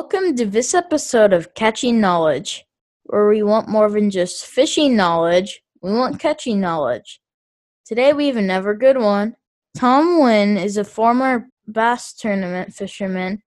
Welcome 0.00 0.34
to 0.36 0.46
this 0.46 0.72
episode 0.72 1.34
of 1.34 1.52
Catching 1.52 2.00
Knowledge, 2.00 2.64
where 3.02 3.28
we 3.28 3.42
want 3.42 3.68
more 3.68 3.90
than 3.90 4.10
just 4.10 4.46
fishing 4.46 4.96
knowledge, 4.96 5.60
we 5.82 5.92
want 5.92 6.18
catching 6.18 6.58
knowledge. 6.58 7.20
Today 7.84 8.14
we 8.14 8.26
have 8.28 8.38
another 8.38 8.72
good 8.72 8.96
one. 8.96 9.36
Tom 9.76 10.22
Wynn 10.22 10.56
is 10.56 10.78
a 10.78 10.84
former 10.84 11.50
bass 11.68 12.14
tournament 12.14 12.72
fisherman 12.72 13.42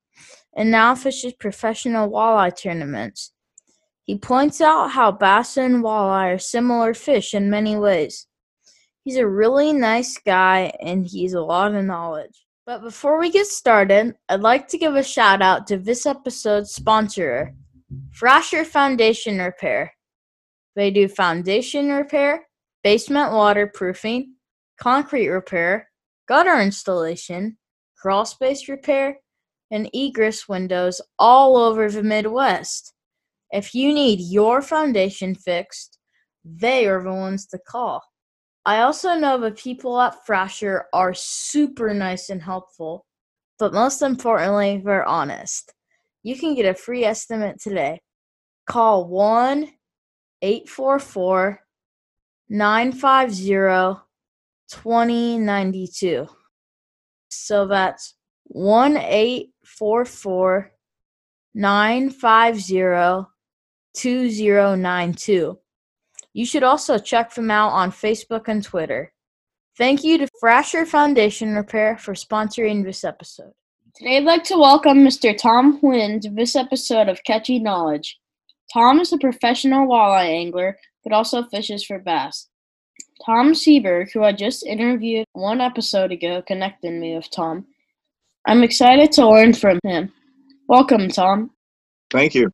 and 0.55 0.70
now 0.70 0.93
fishes 0.93 1.34
professional 1.34 2.07
walleye 2.11 2.55
tournaments. 2.55 3.31
He 4.04 4.20
points 4.20 4.61
out 4.61 4.91
how 4.91 5.11
bass 5.11 5.57
and 5.57 5.83
walleye 5.83 6.35
are 6.35 6.39
similar 6.39 6.93
fish 6.93 7.33
in 7.33 7.49
many 7.49 7.77
ways. 7.77 8.27
He's 9.04 9.17
a 9.17 9.27
really 9.27 9.73
nice 9.73 10.20
guy 10.23 10.71
and 10.79 11.04
he's 11.04 11.33
a 11.33 11.41
lot 11.41 11.73
of 11.73 11.83
knowledge. 11.83 12.45
But 12.66 12.82
before 12.82 13.20
we 13.20 13.30
get 13.30 13.48
started, 13.48 14.16
I'd 14.30 14.39
like 14.39 14.70
to 14.70 14.77
give 14.77 14.95
a 14.95 15.03
shout 15.03 15.41
out 15.41 15.67
to 15.67 15.77
this 15.77 16.05
episode's 16.05 16.73
sponsor, 16.73 17.53
Thrasher 18.17 18.63
Foundation 18.63 19.39
Repair. 19.39 19.94
They 20.76 20.89
do 20.89 21.09
foundation 21.09 21.91
repair, 21.91 22.48
basement 22.84 23.34
waterproofing, 23.34 24.36
concrete 24.80 25.27
repair, 25.27 25.89
gutter 26.27 26.59
installation, 26.62 27.58
crawl 27.98 28.26
space 28.26 28.70
repair, 28.70 29.20
and 29.70 29.89
egress 29.94 30.48
windows 30.48 31.02
all 31.20 31.58
over 31.58 31.91
the 31.91 32.02
Midwest. 32.02 32.94
If 33.52 33.75
you 33.75 33.94
need 33.94 34.20
your 34.20 34.61
foundation 34.61 35.36
fixed, 35.36 36.00
they 36.45 36.88
are 36.88 37.03
the 37.03 37.14
ones 37.14 37.45
to 37.48 37.59
call. 37.67 38.03
I 38.66 38.80
also 38.80 39.16
know 39.16 39.38
the 39.38 39.52
people 39.52 39.99
at 39.99 40.26
Thrasher 40.26 40.85
are 40.94 41.13
super 41.13 41.94
nice 41.94 42.30
and 42.30 42.41
helpful, 42.41 43.05
but 43.59 43.73
most 43.73 44.02
importantly, 44.02 44.81
they're 44.84 45.05
honest. 45.05 45.73
You 46.23 46.38
can 46.38 46.55
get 46.55 46.66
a 46.66 46.73
free 46.73 47.03
estimate 47.03 47.59
today. 47.61 48.00
Call 48.66 49.08
1 49.09 49.69
844 50.41 51.59
950 52.50 54.02
2092. 54.69 56.28
So 57.30 57.67
that's 57.67 58.16
1 58.45 58.95
844 58.97 60.72
950 61.53 63.30
2092. 63.95 65.59
You 66.34 66.48
should 66.48 66.64
also 66.64 66.98
check 66.98 67.36
them 67.36 67.52
out 67.52 67.70
on 67.70 67.92
Facebook 67.92 68.48
and 68.48 68.64
Twitter. 68.64 69.14
Thank 69.78 70.03
you 70.03 70.17
to 70.17 70.28
Thrasher 70.40 70.84
Foundation 70.84 71.53
Repair 71.56 71.95
for 71.98 72.16
sponsoring 72.16 72.84
this 72.84 73.03
episode. 73.03 73.53
Today 73.95 74.17
I'd 74.17 74.23
like 74.23 74.44
to 74.45 74.58
welcome 74.58 75.06
Mr. 75.06 75.38
Tom 75.38 75.80
Wynn 75.84 76.20
to 76.22 76.31
this 76.31 76.56
episode 76.56 77.08
of 77.08 77.23
Catchy 77.23 77.59
Knowledge. 77.59 78.20
Tom 78.73 79.00
is 79.00 79.14
a 79.14 79.17
professional 79.20 79.88
walleye 79.88 80.30
angler, 80.30 80.75
but 81.03 81.14
also 81.14 81.44
fishes 81.44 81.84
for 81.84 82.00
bass. 82.00 82.50
Tom 83.23 83.53
Seberg, 83.53 84.12
who 84.12 84.23
I 84.23 84.31
just 84.31 84.66
interviewed 84.66 85.28
one 85.34 85.62
episode 85.62 86.12
ago, 86.12 86.42
connected 86.42 86.94
me 86.94 87.16
with 87.16 87.30
Tom. 87.30 87.68
I'm 88.47 88.64
excited 88.64 89.12
to 89.14 89.30
learn 89.30 89.53
from 89.53 89.80
him. 89.84 90.12
Welcome, 90.68 91.09
Tom. 91.09 91.52
Thank 92.09 92.34
you. 92.34 92.50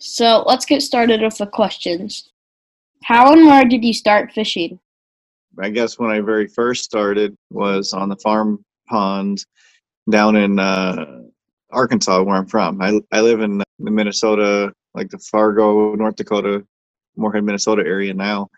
So 0.00 0.42
let's 0.44 0.64
get 0.64 0.82
started 0.82 1.22
with 1.22 1.38
the 1.38 1.46
questions. 1.46 2.31
How 3.04 3.32
and 3.32 3.46
where 3.46 3.64
did 3.64 3.84
you 3.84 3.92
start 3.92 4.32
fishing? 4.32 4.78
I 5.58 5.70
guess 5.70 5.98
when 5.98 6.10
I 6.10 6.20
very 6.20 6.46
first 6.46 6.84
started 6.84 7.36
was 7.50 7.92
on 7.92 8.08
the 8.08 8.16
farm 8.16 8.64
ponds 8.88 9.46
down 10.10 10.36
in 10.36 10.58
uh, 10.58 11.22
Arkansas, 11.70 12.22
where 12.22 12.36
I'm 12.36 12.46
from. 12.46 12.80
I, 12.80 13.00
I 13.12 13.20
live 13.20 13.40
in 13.40 13.58
the 13.58 13.90
Minnesota, 13.90 14.72
like 14.94 15.10
the 15.10 15.18
Fargo, 15.18 15.94
North 15.94 16.16
Dakota, 16.16 16.64
Moorhead, 17.16 17.44
Minnesota 17.44 17.82
area 17.84 18.14
now, 18.14 18.48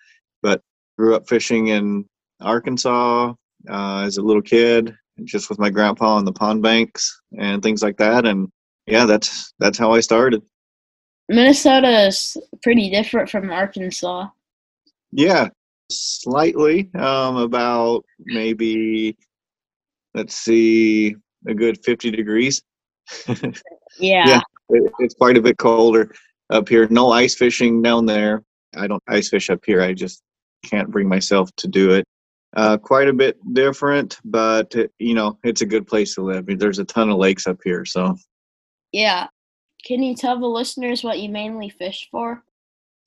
but 0.43 0.61
grew 0.99 1.15
up 1.15 1.29
fishing 1.29 1.69
in 1.69 2.05
Arkansas 2.41 3.33
uh, 3.69 4.03
as 4.05 4.19
a 4.19 4.23
little 4.23 4.43
kid, 4.43 4.95
just 5.25 5.49
with 5.49 5.59
my 5.59 5.71
grandpa 5.71 6.17
on 6.17 6.25
the 6.25 6.33
pond 6.33 6.63
banks 6.63 7.21
and 7.39 7.63
things 7.63 7.83
like 7.83 7.97
that. 7.97 8.27
And 8.27 8.49
yeah, 8.87 9.07
that's 9.07 9.55
that's 9.59 9.79
how 9.79 9.93
I 9.93 10.01
started. 10.01 10.43
Minnesota 11.29 12.07
is 12.07 12.37
pretty 12.63 12.91
different 12.91 13.31
from 13.31 13.51
Arkansas. 13.51 14.29
Yeah, 15.13 15.49
slightly. 15.91 16.91
Um, 16.95 17.37
about 17.37 18.05
maybe, 18.21 19.17
let's 20.15 20.37
see, 20.37 21.17
a 21.47 21.55
good 21.55 21.83
50 21.85 22.11
degrees. 22.11 22.63
Yeah. 23.99 24.27
yeah, 24.27 24.41
it, 24.71 24.93
it's 24.99 25.15
quite 25.15 25.37
a 25.37 25.41
bit 25.41 25.57
colder 25.57 26.13
up 26.51 26.69
here. 26.69 26.89
No 26.89 27.13
ice 27.13 27.35
fishing 27.35 27.83
down 27.83 28.07
there. 28.07 28.43
I 28.77 28.87
don't 28.87 29.03
ice 29.09 29.29
fish 29.29 29.51
up 29.51 29.61
here. 29.65 29.83
I 29.83 29.93
just 29.93 30.23
can't 30.65 30.91
bring 30.91 31.09
myself 31.09 31.51
to 31.59 31.69
do 31.69 31.93
it. 31.93 32.05
Uh, 32.57 32.77
quite 32.77 33.09
a 33.09 33.13
bit 33.13 33.37
different, 33.53 34.19
but 34.25 34.75
you 34.99 35.15
know, 35.15 35.39
it's 35.45 35.61
a 35.61 35.67
good 35.67 35.87
place 35.87 36.15
to 36.15 36.23
live. 36.23 36.47
There's 36.59 36.79
a 36.79 36.85
ton 36.85 37.11
of 37.11 37.19
lakes 37.19 37.47
up 37.47 37.59
here, 37.65 37.85
so 37.85 38.17
Yeah. 38.93 39.29
Can 39.87 40.03
you 40.03 40.15
tell 40.15 40.39
the 40.39 40.47
listeners 40.47 41.05
what 41.05 41.21
you 41.21 41.29
mainly 41.29 41.69
fish 41.69 42.09
for? 42.11 42.43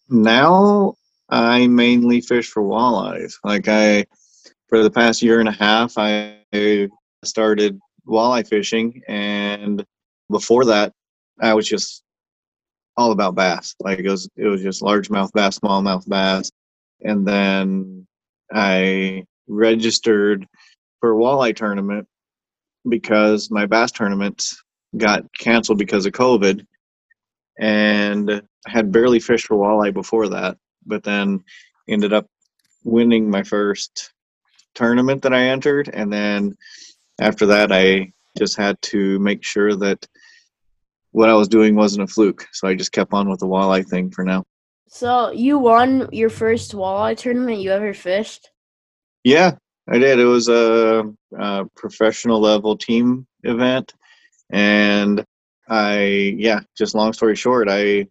now 0.10 0.94
I 1.30 1.68
mainly 1.68 2.22
fish 2.22 2.50
for 2.50 2.64
walleyes. 2.64 3.34
Like 3.44 3.68
I, 3.68 4.06
for 4.70 4.84
the 4.84 4.92
past 4.92 5.22
year 5.22 5.40
and 5.40 5.50
a 5.50 5.54
half, 5.54 5.98
I 5.98 6.38
started 7.24 7.80
walleye 8.08 8.48
fishing, 8.48 9.02
and 9.08 9.86
before 10.32 10.66
that, 10.66 10.94
I 11.42 11.54
was 11.54 11.68
just 11.68 12.04
all 12.96 13.12
about 13.12 13.36
bass. 13.36 13.76
Like 13.80 14.00
it 14.00 14.10
was, 14.10 14.30
it 14.38 14.48
was 14.48 14.62
just 14.62 14.82
largemouth 14.82 15.32
bass, 15.34 15.60
smallmouth 15.60 16.08
bass, 16.08 16.52
and 17.02 17.28
then 17.28 18.08
I 18.54 19.26
registered 19.48 20.48
for 21.02 21.12
a 21.12 21.16
walleye 21.16 21.56
tournament 21.56 22.08
because 22.88 23.52
my 23.52 23.66
bass 23.66 23.92
tournaments 23.92 24.64
got 24.97 25.24
canceled 25.38 25.78
because 25.78 26.06
of 26.06 26.13
COVID, 26.13 26.66
and 27.59 28.41
had 28.66 28.91
barely 28.91 29.19
fished 29.19 29.47
for 29.47 29.56
walleye 29.56 29.94
before 29.94 30.30
that 30.30 30.58
but 30.88 31.03
then 31.03 31.44
ended 31.88 32.13
up 32.13 32.25
winning 32.84 33.30
my 33.30 33.44
first 33.44 34.13
tournament 34.74 35.22
that 35.24 35.34
I 35.34 35.50
entered. 35.50 35.90
And 35.94 36.12
then 36.12 36.56
after 37.19 37.47
that, 37.47 37.72
I 37.72 38.13
just 38.38 38.57
had 38.57 38.81
to 38.84 39.19
make 39.19 39.44
sure 39.44 39.75
that 39.75 40.07
what 41.12 41.30
I 41.30 41.34
was 41.34 41.47
doing 41.47 41.75
wasn't 41.75 42.09
a 42.09 42.13
fluke. 42.13 42.47
So 42.53 42.68
I 42.68 42.75
just 42.75 42.91
kept 42.91 43.13
on 43.13 43.30
with 43.30 43.40
the 43.40 43.47
walleye 43.47 43.88
thing 43.88 44.12
for 44.12 44.24
now. 44.24 44.44
So 44.88 45.31
you 45.31 45.59
won 45.59 46.07
your 46.12 46.30
first 46.30 46.74
walleye 46.74 47.18
tournament 47.18 47.59
you 47.59 47.72
ever 47.72 47.94
fished? 47.94 48.50
Yeah, 49.24 49.56
I 49.90 49.97
did. 49.97 50.19
It 50.19 50.25
was 50.25 50.47
a, 50.47 51.12
a 51.38 51.66
professional 51.75 52.40
level 52.40 52.78
team 52.78 53.28
event. 53.44 53.94
And 54.50 55.24
I, 55.69 56.35
yeah, 56.38 56.62
just 56.78 56.96
long 56.96 57.13
story 57.13 57.35
short, 57.35 57.68
I, 57.69 58.08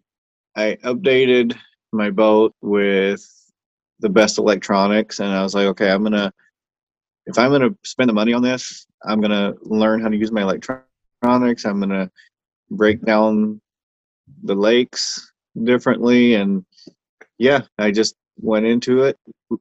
I 0.57 0.77
updated 0.85 1.57
my 1.93 2.11
boat 2.11 2.55
with 2.61 3.25
the 4.01 4.09
best 4.09 4.39
electronics 4.39 5.21
and 5.21 5.29
I 5.29 5.43
was 5.43 5.55
like, 5.55 5.67
okay, 5.69 5.91
I'm 5.91 6.03
gonna 6.03 6.33
if 7.27 7.39
I'm 7.39 7.51
gonna 7.51 7.75
spend 7.85 8.09
the 8.09 8.15
money 8.15 8.33
on 8.33 8.43
this, 8.43 8.87
I'm 9.05 9.21
gonna 9.21 9.55
learn 9.63 10.01
how 10.01 10.09
to 10.09 10.17
use 10.17 10.31
my 10.31 10.43
electronics. 10.43 11.65
I'm 11.65 11.81
gonna 11.81 12.11
break 12.71 13.03
down 13.05 13.61
the 14.45 14.55
lakes 14.55 15.33
differently 15.65 16.35
and 16.35 16.65
yeah, 17.39 17.63
I 17.79 17.91
just 17.91 18.15
went 18.39 18.67
into 18.67 19.05
it 19.05 19.19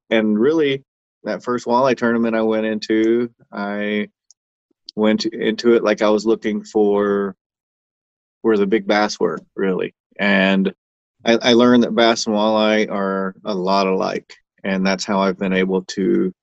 and 0.09 0.38
really 0.38 0.84
that 1.24 1.44
first 1.44 1.66
walleye 1.66 1.97
tournament 1.97 2.35
I 2.35 2.41
went 2.41 2.66
into, 2.66 3.31
I 3.52 4.09
went 4.96 5.26
into 5.26 5.76
it 5.76 5.84
like 5.84 6.02
I 6.02 6.10
was 6.10 6.26
looking 6.26 6.64
for 6.64 7.36
where 8.42 8.58
the 8.58 8.68
big 8.68 8.88
bass 8.88 9.20
were, 9.20 9.40
really. 9.56 9.94
And 10.20 10.74
I, 11.26 11.38
I 11.42 11.53
learned 11.53 11.84
that 11.84 11.96
bass 11.96 12.28
and 12.28 12.36
walleye 12.36 12.90
are 12.90 13.36
a 13.44 13.53
lot 13.53 13.88
alike, 13.88 14.34
and 14.64 14.86
that's 14.86 15.03
how 15.03 15.20
I've 15.20 15.40
been 15.40 15.53
able 15.53 15.84
to 15.84 16.34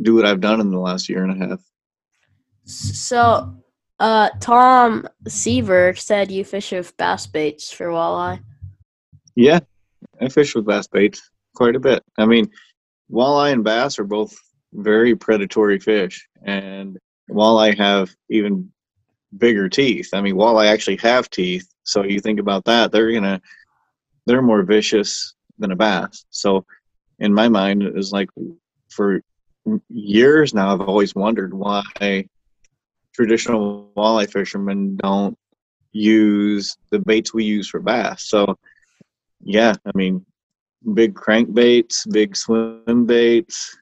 do 0.00 0.14
what 0.14 0.24
I've 0.24 0.40
done 0.40 0.60
in 0.60 0.70
the 0.70 0.80
last 0.80 1.08
year 1.08 1.22
and 1.22 1.42
a 1.42 1.46
half. 1.46 1.60
So, 2.64 3.54
uh, 4.00 4.30
Tom 4.40 5.06
Seberg 5.28 5.98
said 5.98 6.30
you 6.30 6.44
fish 6.44 6.72
with 6.72 6.96
bass 6.96 7.26
baits 7.26 7.70
for 7.70 7.86
walleye. 7.88 8.42
Yeah, 9.34 9.60
I 10.20 10.28
fish 10.28 10.54
with 10.54 10.66
bass 10.66 10.86
baits 10.86 11.30
quite 11.54 11.76
a 11.76 11.80
bit. 11.80 12.02
I 12.18 12.26
mean, 12.26 12.50
walleye 13.10 13.52
and 13.52 13.62
bass 13.62 13.98
are 13.98 14.04
both 14.04 14.34
very 14.72 15.14
predatory 15.14 15.78
fish, 15.78 16.26
and 16.42 16.98
walleye 17.30 17.76
have 17.76 18.14
even 18.30 18.70
bigger 19.36 19.68
teeth. 19.68 20.10
I 20.12 20.20
mean, 20.20 20.36
walleye 20.36 20.72
actually 20.72 20.96
have 20.98 21.30
teeth. 21.30 21.68
So 21.82 22.02
you 22.04 22.20
think 22.20 22.40
about 22.40 22.64
that, 22.64 22.92
they're 22.92 23.12
gonna 23.12 23.40
they're 24.26 24.42
more 24.42 24.62
vicious 24.62 25.34
than 25.58 25.72
a 25.72 25.76
bass. 25.76 26.24
So 26.30 26.64
in 27.18 27.32
my 27.32 27.48
mind, 27.48 27.82
it 27.82 27.94
was 27.94 28.12
like 28.12 28.30
for 28.88 29.20
years 29.88 30.54
now, 30.54 30.72
I've 30.72 30.80
always 30.80 31.14
wondered 31.14 31.54
why 31.54 31.82
traditional 33.14 33.90
walleye 33.96 34.30
fishermen 34.30 34.96
don't 34.96 35.38
use 35.92 36.76
the 36.90 36.98
baits 36.98 37.32
we 37.32 37.44
use 37.44 37.68
for 37.68 37.80
bass. 37.80 38.28
So, 38.28 38.58
yeah, 39.42 39.74
I 39.86 39.90
mean, 39.94 40.24
big 40.94 41.14
crankbaits, 41.14 42.10
big 42.10 42.36
swim 42.36 43.06
baits, 43.06 43.76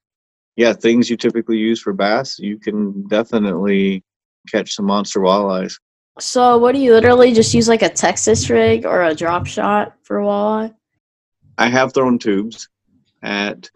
yeah, 0.57 0.73
things 0.73 1.09
you 1.09 1.17
typically 1.17 1.59
use 1.59 1.81
for 1.81 1.93
bass, 1.93 2.39
you 2.39 2.59
can 2.59 3.07
definitely 3.09 4.05
catch 4.49 4.75
some 4.75 4.87
monster 4.87 5.21
walleyes. 5.21 5.79
So, 6.19 6.59
what 6.59 6.73
do 6.73 6.79
you 6.79 6.93
literally 6.93 7.33
just 7.33 7.55
use 7.55 7.69
like 7.69 7.83
a 7.83 7.89
Texas 7.89 8.51
rig 8.51 8.85
or 8.85 9.03
a 9.03 9.15
drop 9.15 9.47
shot 9.47 9.95
for 10.03 10.19
walleye? 10.19 10.75
I 11.57 11.69
have 11.69 11.95
thrown 11.95 12.19
tubes 12.19 12.69
at 13.23 13.71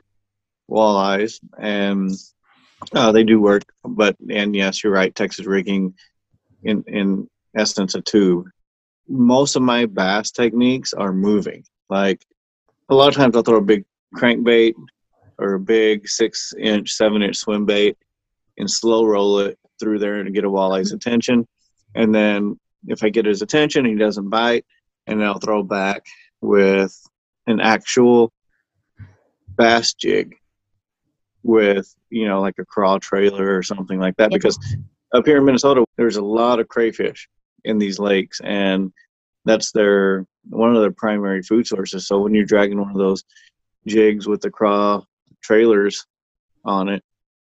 walleyes, 0.71 1.41
and 1.59 2.11
uh, 2.95 3.13
they 3.13 3.25
do 3.25 3.41
work. 3.41 3.63
But 3.85 4.17
and 4.29 4.55
yes, 4.55 4.85
you're 4.85 4.93
right. 4.93 5.15
Texas 5.15 5.47
rigging, 5.47 5.95
in 6.63 6.85
in 6.87 7.29
essence, 7.57 7.95
a 7.95 8.03
tube. 8.03 8.49
Most 9.09 9.57
of 9.57 9.63
my 9.63 9.87
bass 9.87 10.31
techniques 10.31 10.93
are 10.93 11.13
moving. 11.13 11.65
Like 11.89 12.23
a 12.91 12.95
lot 12.95 13.09
of 13.09 13.15
times, 13.15 13.35
I'll 13.35 13.43
throw 13.43 13.59
a 13.59 13.63
big 13.63 13.85
crankbait 14.15 14.75
or 15.39 15.55
a 15.55 15.61
big 15.61 16.09
six 16.09 16.53
inch, 16.59 16.93
seven 16.93 17.23
inch 17.23 17.37
swim 17.37 17.67
bait, 17.67 17.97
and 18.59 18.71
slow 18.71 19.05
roll 19.05 19.39
it 19.41 19.59
through 19.79 19.99
there 19.99 20.23
to 20.23 20.31
get 20.31 20.45
a 20.45 20.51
walleye's 20.51 20.89
mm-hmm. 20.89 20.97
attention. 20.97 21.47
And 21.95 22.15
then 22.15 22.59
if 22.87 23.03
I 23.03 23.09
get 23.09 23.27
his 23.27 23.43
attention, 23.43 23.85
he 23.85 23.95
doesn't 23.95 24.29
bite, 24.29 24.65
and 25.07 25.21
then 25.21 25.27
I'll 25.27 25.39
throw 25.39 25.63
back 25.63 26.05
with 26.41 26.99
an 27.47 27.61
actual 27.61 28.33
bass 29.57 29.95
jig 29.95 30.37
with 31.43 31.95
you 32.11 32.27
know 32.27 32.41
like 32.41 32.59
a 32.59 32.65
craw 32.65 32.99
trailer 32.99 33.57
or 33.57 33.63
something 33.63 33.99
like 33.99 34.17
that. 34.17 34.31
Because 34.31 34.59
up 35.15 35.27
here 35.27 35.39
in 35.39 35.45
Minnesota 35.45 35.85
there's 35.97 36.17
a 36.17 36.25
lot 36.25 36.61
of 36.61 36.69
crayfish 36.69 37.29
in 37.65 37.79
these 37.79 37.99
lakes 37.99 38.41
and 38.45 38.93
that's 39.45 39.73
their 39.73 40.27
one 40.51 40.75
of 40.75 40.83
their 40.83 40.93
primary 40.93 41.43
food 41.43 41.67
sources. 41.67 42.07
So 42.07 42.21
when 42.21 42.35
you're 42.35 42.45
dragging 42.45 42.81
one 42.81 42.91
of 42.91 42.99
those 42.99 43.25
jigs 43.87 44.27
with 44.27 44.41
the 44.41 44.51
craw 44.51 45.03
trailers 45.47 46.07
on 46.65 46.89
it 46.89 47.03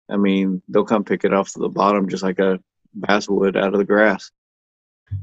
I 0.10 0.18
mean 0.18 0.62
they'll 0.70 0.86
come 0.86 1.04
pick 1.04 1.24
it 1.24 1.34
off 1.34 1.52
to 1.54 1.60
the 1.60 1.70
bottom 1.70 2.08
just 2.10 2.24
like 2.24 2.40
a 2.40 2.60
bass 2.94 3.28
would 3.30 3.58
out 3.58 3.74
of 3.74 3.80
the 3.80 3.86
grass 3.86 4.32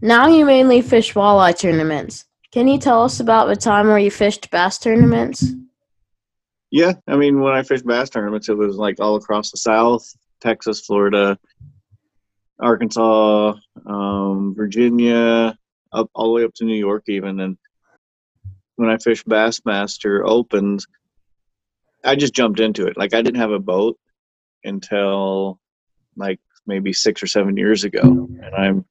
Now 0.00 0.26
you 0.26 0.44
mainly 0.44 0.82
fish 0.82 1.14
walleye 1.14 1.58
tournaments. 1.58 2.26
Can 2.52 2.68
you 2.68 2.78
tell 2.78 3.02
us 3.04 3.20
about 3.20 3.48
the 3.48 3.56
time 3.56 3.88
where 3.88 3.98
you 3.98 4.10
fished 4.10 4.50
bass 4.50 4.78
tournaments? 4.78 5.44
Yeah, 6.70 6.92
I 7.06 7.16
mean, 7.16 7.40
when 7.40 7.54
I 7.54 7.62
fished 7.62 7.86
bass 7.86 8.10
tournaments, 8.10 8.48
it 8.48 8.56
was 8.56 8.76
like 8.76 9.00
all 9.00 9.16
across 9.16 9.50
the 9.50 9.56
South, 9.56 10.04
Texas, 10.40 10.80
Florida, 10.80 11.38
Arkansas, 12.60 13.54
um, 13.86 14.54
Virginia, 14.54 15.56
up 15.92 16.10
all 16.14 16.26
the 16.26 16.32
way 16.32 16.44
up 16.44 16.54
to 16.54 16.64
New 16.64 16.76
York, 16.76 17.04
even. 17.08 17.40
And 17.40 17.56
when 18.76 18.90
I 18.90 18.98
fished 18.98 19.28
Bassmaster 19.28 20.22
Opens, 20.24 20.86
I 22.04 22.16
just 22.16 22.34
jumped 22.34 22.60
into 22.60 22.86
it. 22.86 22.96
Like 22.96 23.14
I 23.14 23.22
didn't 23.22 23.40
have 23.40 23.50
a 23.50 23.58
boat 23.58 23.98
until 24.64 25.58
like 26.16 26.40
maybe 26.66 26.92
six 26.92 27.22
or 27.22 27.26
seven 27.26 27.56
years 27.56 27.84
ago, 27.84 28.00
and 28.00 28.54
I'm 28.56 28.84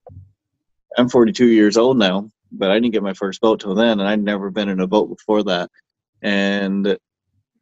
I'm 0.98 1.10
42 1.10 1.46
years 1.48 1.78
old 1.78 1.98
now, 1.98 2.32
but 2.52 2.72
I 2.72 2.76
didn't 2.76 2.94
get 2.94 3.04
my 3.04 3.14
first 3.14 3.42
boat 3.42 3.60
till 3.60 3.76
then, 3.76 4.00
and 4.00 4.08
I'd 4.08 4.24
never 4.24 4.50
been 4.50 4.70
in 4.70 4.80
a 4.80 4.88
boat 4.88 5.10
before 5.10 5.44
that. 5.44 5.70
And 6.22 6.98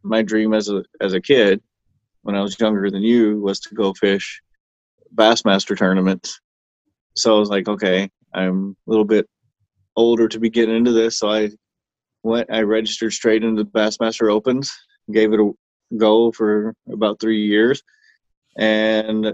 my 0.03 0.21
dream 0.21 0.53
as 0.53 0.69
a 0.69 0.83
as 1.01 1.13
a 1.13 1.21
kid, 1.21 1.61
when 2.21 2.35
I 2.35 2.41
was 2.41 2.59
younger 2.59 2.89
than 2.89 3.01
you, 3.01 3.41
was 3.41 3.59
to 3.61 3.75
go 3.75 3.93
fish 3.93 4.41
Bassmaster 5.13 5.77
tournaments. 5.77 6.39
So 7.15 7.35
I 7.35 7.39
was 7.39 7.49
like, 7.49 7.67
okay, 7.67 8.09
I'm 8.33 8.75
a 8.87 8.89
little 8.89 9.05
bit 9.05 9.27
older 9.95 10.27
to 10.27 10.39
be 10.39 10.49
getting 10.49 10.75
into 10.75 10.91
this, 10.91 11.19
so 11.19 11.29
I 11.29 11.49
went. 12.23 12.51
I 12.51 12.61
registered 12.61 13.13
straight 13.13 13.43
into 13.43 13.63
the 13.63 13.69
Bassmaster 13.69 14.31
Opens, 14.31 14.71
gave 15.11 15.33
it 15.33 15.39
a 15.39 15.51
go 15.97 16.31
for 16.31 16.73
about 16.91 17.19
three 17.19 17.45
years, 17.45 17.83
and 18.57 19.33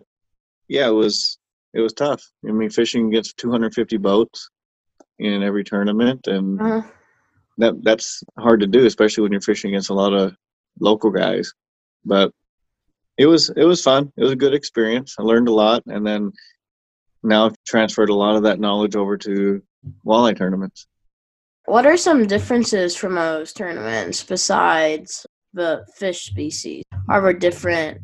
yeah, 0.68 0.88
it 0.88 0.94
was 0.94 1.38
it 1.74 1.82
was 1.82 1.94
tough. 1.94 2.22
I 2.48 2.52
mean, 2.52 2.70
fishing 2.70 3.08
against 3.08 3.38
250 3.38 3.98
boats 3.98 4.50
in 5.20 5.44
every 5.44 5.64
tournament, 5.64 6.28
and 6.28 6.62
Uh, 6.62 6.82
that 7.58 7.84
that's 7.84 8.24
hard 8.38 8.60
to 8.62 8.68
do, 8.68 8.86
especially 8.86 9.24
when 9.24 9.32
you're 9.32 9.42
fishing 9.42 9.72
against 9.72 9.90
a 9.90 9.94
lot 9.94 10.14
of 10.14 10.36
local 10.80 11.12
guys. 11.12 11.54
But 12.06 12.34
it 13.18 13.28
was 13.28 13.50
it 13.56 13.66
was 13.66 13.82
fun. 13.84 14.12
It 14.18 14.24
was 14.24 14.32
a 14.32 14.36
good 14.44 14.54
experience. 14.54 15.16
I 15.20 15.24
learned 15.24 15.48
a 15.48 15.54
lot, 15.54 15.84
and 15.86 16.06
then 16.06 16.32
now 17.24 17.46
I've 17.46 17.56
transferred 17.68 18.10
a 18.10 18.16
lot 18.16 18.36
of 18.36 18.44
that 18.44 18.60
knowledge 18.60 18.96
over 18.96 19.18
to 19.18 19.62
walleye 20.06 20.36
tournaments. 20.38 20.88
what 21.66 21.86
are 21.86 21.98
some 21.98 22.26
differences 22.28 22.96
from 22.96 23.16
those 23.16 23.54
tournaments 23.54 24.24
besides 24.24 25.26
the 25.54 25.86
fish 25.96 26.26
species? 26.26 26.84
Are 27.10 27.22
there 27.22 27.34
different 27.34 28.00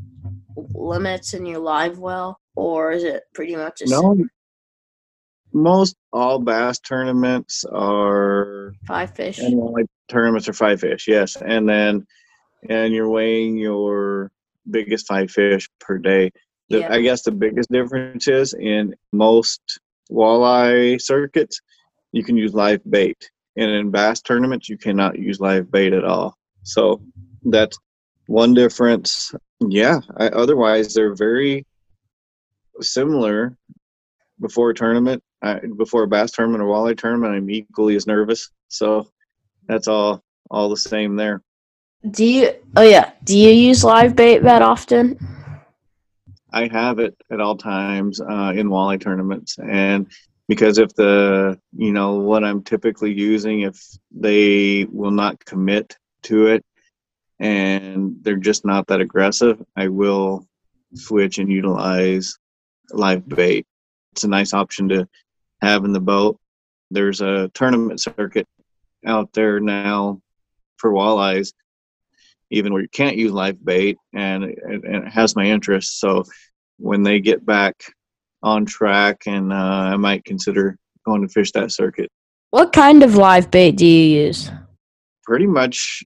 limits 0.74 1.34
in 1.34 1.46
your 1.46 1.60
live 1.60 2.00
well, 2.00 2.40
or 2.56 2.92
is 2.92 3.04
it 3.04 3.24
pretty 3.34 3.56
much 3.56 3.80
the 3.80 3.88
No, 3.90 4.02
same? 4.16 4.30
most 5.54 5.96
all 6.12 6.40
bass 6.40 6.80
tournaments 6.80 7.64
are 7.72 8.74
Five 8.86 9.16
fish. 9.16 9.40
and 9.40 9.88
tournaments 10.10 10.48
are 10.50 10.54
five 10.54 10.80
fish. 10.80 11.08
Yes, 11.08 11.36
and 11.36 11.68
then 11.68 12.06
and 12.70 12.94
you're 12.94 13.10
weighing 13.10 13.58
your 13.58 14.32
biggest 14.70 15.08
five 15.08 15.32
fish 15.32 15.70
per 15.80 15.98
day. 15.98 16.32
The, 16.70 16.80
Yeah. 16.80 16.94
I 16.94 17.02
guess 17.02 17.22
the 17.24 17.32
biggest 17.32 17.72
difference 17.72 18.28
is 18.28 18.54
in 18.54 18.94
most 19.14 19.62
walleye 20.12 21.00
circuits, 21.02 21.62
you 22.12 22.24
can 22.24 22.36
use 22.36 22.54
live 22.54 22.82
bait, 22.90 23.30
and 23.56 23.70
in 23.72 23.92
bass 23.92 24.22
tournaments, 24.22 24.68
you 24.68 24.78
cannot 24.78 25.18
use 25.20 25.40
live 25.40 25.72
bait 25.72 25.94
at 25.94 26.04
all. 26.04 26.36
So 26.64 27.02
that's 27.52 27.78
one 28.28 28.54
difference. 28.54 29.34
Yeah, 29.60 30.00
I, 30.18 30.28
otherwise 30.28 30.94
they're 30.94 31.16
very 31.16 31.66
similar. 32.82 33.58
Before 34.40 34.70
a 34.70 34.76
tournament, 34.76 35.24
I, 35.42 35.62
before 35.78 36.04
a 36.04 36.08
bass 36.08 36.32
tournament 36.32 36.62
or 36.62 36.68
walleye 36.68 36.98
tournament, 36.98 37.34
I'm 37.34 37.50
equally 37.50 37.96
as 37.96 38.06
nervous. 38.06 38.52
So 38.68 39.10
that's 39.68 39.88
all 39.88 40.22
all 40.52 40.70
the 40.70 40.78
same 40.78 41.16
there. 41.16 41.42
Do 42.10 42.24
you? 42.24 42.54
Oh 42.76 42.84
yeah. 42.84 43.12
Do 43.24 43.38
you 43.38 43.50
use 43.50 43.84
live 43.84 44.16
bait 44.16 44.44
that 44.44 44.62
often? 44.62 45.18
I 46.52 46.68
have 46.68 47.00
it 47.00 47.16
at 47.32 47.42
all 47.42 47.58
times 47.58 48.22
uh, 48.22 48.54
in 48.56 48.70
walleye 48.70 49.02
tournaments, 49.02 49.58
and 49.58 50.08
because 50.48 50.78
if 50.78 50.94
the 50.96 51.60
you 51.76 51.92
know 51.92 52.16
what 52.16 52.44
I'm 52.44 52.64
typically 52.64 53.14
using, 53.14 53.62
if 53.62 53.82
they 54.12 54.86
will 54.86 55.12
not 55.12 55.44
commit 55.44 55.98
to 56.24 56.48
it, 56.48 56.64
and 57.40 58.16
they're 58.22 58.36
just 58.38 58.66
not 58.66 58.88
that 58.88 59.02
aggressive, 59.02 59.64
I 59.76 59.88
will 59.88 60.48
switch 60.94 61.38
and 61.38 61.52
utilize 61.52 62.38
live 62.92 63.28
bait. 63.28 63.66
It's 64.14 64.24
a 64.24 64.28
nice 64.30 64.54
option 64.54 64.90
to 64.90 65.08
have 65.62 65.86
in 65.86 65.94
the 65.94 66.00
boat. 66.00 66.40
There's 66.90 67.22
a 67.22 67.50
tournament 67.54 68.02
circuit 68.02 68.48
out 69.06 69.32
there 69.34 69.60
now 69.60 70.22
for 70.78 70.92
walleyes, 70.92 71.54
even 72.50 72.74
where 72.74 72.82
you 72.82 72.90
can't 72.90 73.18
use 73.18 73.32
live 73.32 73.64
bait, 73.64 73.98
and 74.14 74.44
it, 74.46 74.58
and 74.64 75.06
it 75.06 75.12
has 75.12 75.36
my 75.36 75.46
interest. 75.46 76.00
So 76.00 76.24
when 76.78 77.04
they 77.04 77.20
get 77.20 77.46
back 77.46 77.76
on 78.44 78.66
track, 78.66 79.24
and 79.26 79.52
uh, 79.52 79.56
I 79.56 79.98
might 79.98 80.24
consider 80.24 80.78
going 81.06 81.22
to 81.22 81.28
fish 81.28 81.52
that 81.54 81.72
circuit. 81.72 82.10
What 82.52 82.72
kind 82.72 83.04
of 83.04 83.16
live 83.16 83.52
bait 83.52 83.78
do 83.78 83.86
you 83.86 84.26
use? 84.26 84.52
Pretty 85.24 85.48
much 85.48 86.04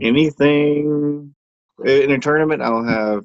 anything 0.00 1.34
in 1.84 2.10
a 2.10 2.18
tournament. 2.18 2.62
I'll 2.62 2.84
have 2.84 3.24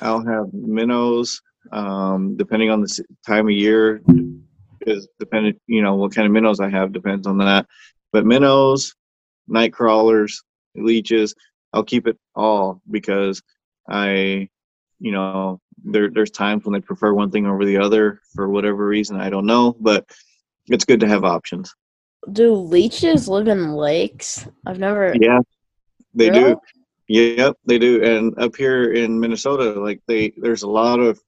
I'll 0.00 0.24
have 0.24 0.52
minnows. 0.52 1.40
Um, 1.70 2.36
depending 2.36 2.70
on 2.70 2.80
the 2.80 3.04
time 3.26 3.46
of 3.46 3.52
year, 3.52 4.00
is 4.82 5.08
dependent. 5.18 5.60
You 5.66 5.82
know 5.82 5.96
what 5.96 6.14
kind 6.14 6.26
of 6.26 6.32
minnows 6.32 6.60
I 6.60 6.68
have 6.68 6.92
depends 6.92 7.26
on 7.26 7.38
that. 7.38 7.66
But 8.12 8.24
minnows, 8.24 8.94
night 9.46 9.72
crawlers, 9.72 10.42
leeches. 10.74 11.34
I'll 11.72 11.84
keep 11.84 12.06
it 12.06 12.16
all 12.34 12.80
because 12.90 13.42
I, 13.88 14.48
you 14.98 15.12
know, 15.12 15.60
there 15.84 16.10
there's 16.10 16.30
times 16.30 16.64
when 16.64 16.72
they 16.72 16.80
prefer 16.80 17.12
one 17.12 17.30
thing 17.30 17.46
over 17.46 17.64
the 17.64 17.78
other 17.78 18.20
for 18.34 18.48
whatever 18.48 18.86
reason. 18.86 19.20
I 19.20 19.30
don't 19.30 19.46
know, 19.46 19.76
but 19.80 20.06
it's 20.66 20.84
good 20.84 21.00
to 21.00 21.08
have 21.08 21.24
options. 21.24 21.74
Do 22.32 22.54
leeches 22.54 23.28
live 23.28 23.48
in 23.48 23.72
lakes? 23.72 24.46
I've 24.66 24.78
never. 24.78 25.14
Yeah, 25.20 25.40
they 26.14 26.30
Really? 26.30 26.54
do. 26.54 26.60
Yep, 27.08 27.56
they 27.64 27.78
do. 27.78 28.02
And 28.04 28.38
up 28.38 28.54
here 28.56 28.92
in 28.92 29.18
Minnesota, 29.18 29.80
like 29.80 30.00
they, 30.06 30.32
there's 30.36 30.62
a 30.62 30.68
lot 30.68 31.00
of 31.00 31.18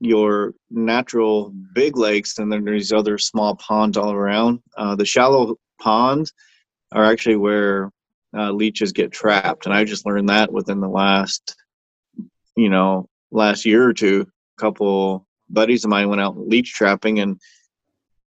your 0.00 0.52
natural 0.70 1.52
big 1.74 1.96
lakes, 1.96 2.38
and 2.38 2.52
then 2.52 2.64
there's 2.64 2.92
other 2.92 3.16
small 3.16 3.54
ponds 3.56 3.96
all 3.96 4.12
around. 4.12 4.60
Uh, 4.76 4.96
the 4.96 5.04
shallow 5.06 5.56
ponds 5.80 6.32
are 6.92 7.04
actually 7.04 7.36
where 7.36 7.92
uh, 8.36 8.50
leeches 8.50 8.92
get 8.92 9.12
trapped, 9.12 9.66
and 9.66 9.74
I 9.74 9.84
just 9.84 10.06
learned 10.06 10.28
that 10.28 10.52
within 10.52 10.80
the 10.80 10.88
last, 10.88 11.56
you 12.56 12.68
know, 12.68 13.08
last 13.30 13.64
year 13.64 13.84
or 13.88 13.92
two. 13.94 14.26
A 14.58 14.60
couple 14.60 15.26
buddies 15.48 15.84
of 15.84 15.90
mine 15.90 16.08
went 16.08 16.20
out 16.20 16.36
leech 16.36 16.72
trapping, 16.74 17.20
and 17.20 17.40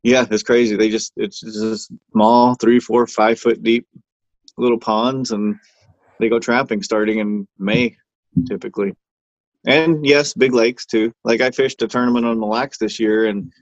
yeah, 0.05 0.25
it's 0.31 0.43
crazy. 0.45 0.77
They 0.77 0.91
just 0.91 1.13
it's 1.17 1.41
just 1.41 1.93
small, 2.13 2.55
three, 2.55 2.79
four, 2.79 3.07
five 3.07 3.41
foot 3.41 3.63
deep 3.63 3.87
little 4.59 4.79
ponds, 4.79 5.31
and 5.33 5.57
they 6.21 6.29
go 6.29 6.39
trapping 6.39 6.83
starting 6.83 7.19
in 7.19 7.47
May, 7.59 7.97
typically. 8.47 8.95
And 9.67 10.05
yes, 10.07 10.35
big 10.35 10.53
lakes 10.55 10.87
too. 10.87 11.13
Like 11.25 11.41
I 11.41 11.51
fished 11.51 11.83
a 11.83 11.89
tournament 11.89 12.27
on 12.27 12.39
Mille 12.39 12.49
Lacs 12.51 12.79
this 12.79 12.99
year, 13.01 13.27
and 13.27 13.53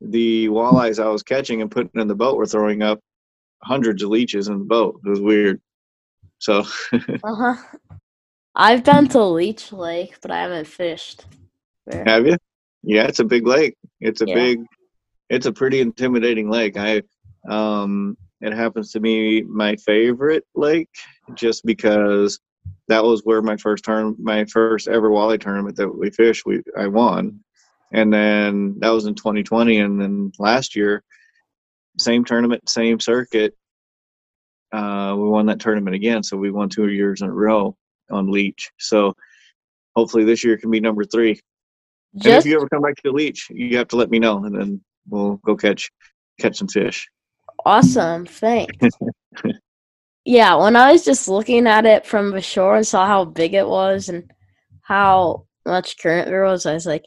the 0.00 0.48
walleyes 0.48 1.02
I 1.02 1.08
was 1.08 1.22
catching 1.22 1.62
and 1.62 1.70
putting 1.70 2.00
in 2.00 2.08
the 2.08 2.14
boat 2.14 2.36
were 2.36 2.46
throwing 2.46 2.82
up 2.82 3.00
hundreds 3.62 4.02
of 4.02 4.10
leeches 4.10 4.48
in 4.48 4.58
the 4.58 4.64
boat. 4.64 5.00
It 5.04 5.08
was 5.08 5.20
weird. 5.20 5.60
So 6.38 6.64
Uh 6.92 7.34
huh. 7.34 7.56
I've 8.54 8.84
been 8.84 9.08
to 9.08 9.22
Leech 9.24 9.72
Lake, 9.72 10.16
but 10.20 10.30
I 10.30 10.40
haven't 10.40 10.66
fished. 10.66 11.24
there. 11.86 12.04
have 12.06 12.26
you? 12.26 12.36
Yeah, 12.82 13.04
it's 13.06 13.20
a 13.20 13.24
big 13.24 13.46
lake. 13.46 13.74
It's 14.00 14.20
a 14.20 14.26
Yeah. 14.26 14.34
big 14.34 14.58
it's 15.30 15.46
a 15.46 15.52
pretty 15.52 15.80
intimidating 15.80 16.50
lake. 16.50 16.76
I 16.76 17.02
um 17.48 18.16
it 18.40 18.52
happens 18.52 18.92
to 18.92 19.00
be 19.00 19.42
my 19.42 19.76
favorite 19.76 20.44
lake 20.54 20.90
just 21.34 21.64
because 21.64 22.38
that 22.88 23.02
was 23.02 23.22
where 23.24 23.42
my 23.42 23.56
first 23.56 23.84
turn 23.84 24.14
my 24.18 24.44
first 24.46 24.88
ever 24.88 25.10
walleye 25.10 25.40
tournament 25.40 25.76
that 25.76 25.88
we 25.88 26.10
fished 26.10 26.44
we 26.46 26.62
I 26.76 26.86
won. 26.86 27.40
And 27.92 28.12
then 28.12 28.76
that 28.80 28.90
was 28.90 29.06
in 29.06 29.14
2020 29.14 29.78
and 29.78 30.00
then 30.00 30.32
last 30.38 30.76
year 30.76 31.02
same 31.98 32.24
tournament, 32.24 32.68
same 32.68 33.00
circuit. 33.00 33.54
Uh, 34.72 35.14
we 35.16 35.28
won 35.28 35.46
that 35.46 35.60
tournament 35.60 35.96
again, 35.96 36.22
so 36.22 36.36
we 36.36 36.50
won 36.50 36.68
two 36.68 36.88
years 36.88 37.22
in 37.22 37.28
a 37.28 37.32
row 37.32 37.76
on 38.10 38.30
Leech. 38.30 38.70
So 38.78 39.14
hopefully 39.94 40.24
this 40.24 40.44
year 40.44 40.58
can 40.58 40.70
be 40.70 40.80
number 40.80 41.04
three. 41.04 41.40
And 42.14 42.26
if 42.26 42.46
you 42.46 42.56
ever 42.56 42.68
come 42.68 42.82
back 42.82 42.96
to 43.04 43.12
Leech, 43.12 43.48
you 43.50 43.76
have 43.78 43.88
to 43.88 43.96
let 43.96 44.10
me 44.10 44.18
know, 44.18 44.44
and 44.44 44.54
then 44.54 44.80
we'll 45.08 45.36
go 45.36 45.56
catch 45.56 45.90
catch 46.40 46.56
some 46.56 46.68
fish. 46.68 47.08
Awesome. 47.66 48.24
Thanks. 48.24 48.96
yeah, 50.24 50.54
when 50.54 50.76
I 50.76 50.92
was 50.92 51.04
just 51.04 51.28
looking 51.28 51.66
at 51.66 51.84
it 51.84 52.06
from 52.06 52.30
the 52.30 52.40
shore 52.40 52.76
and 52.76 52.86
saw 52.86 53.06
how 53.06 53.24
big 53.24 53.52
it 53.54 53.68
was 53.68 54.08
and 54.08 54.30
how 54.82 55.44
much 55.66 55.98
current 55.98 56.28
there 56.28 56.44
was, 56.44 56.64
I 56.64 56.72
was 56.74 56.86
like, 56.86 57.04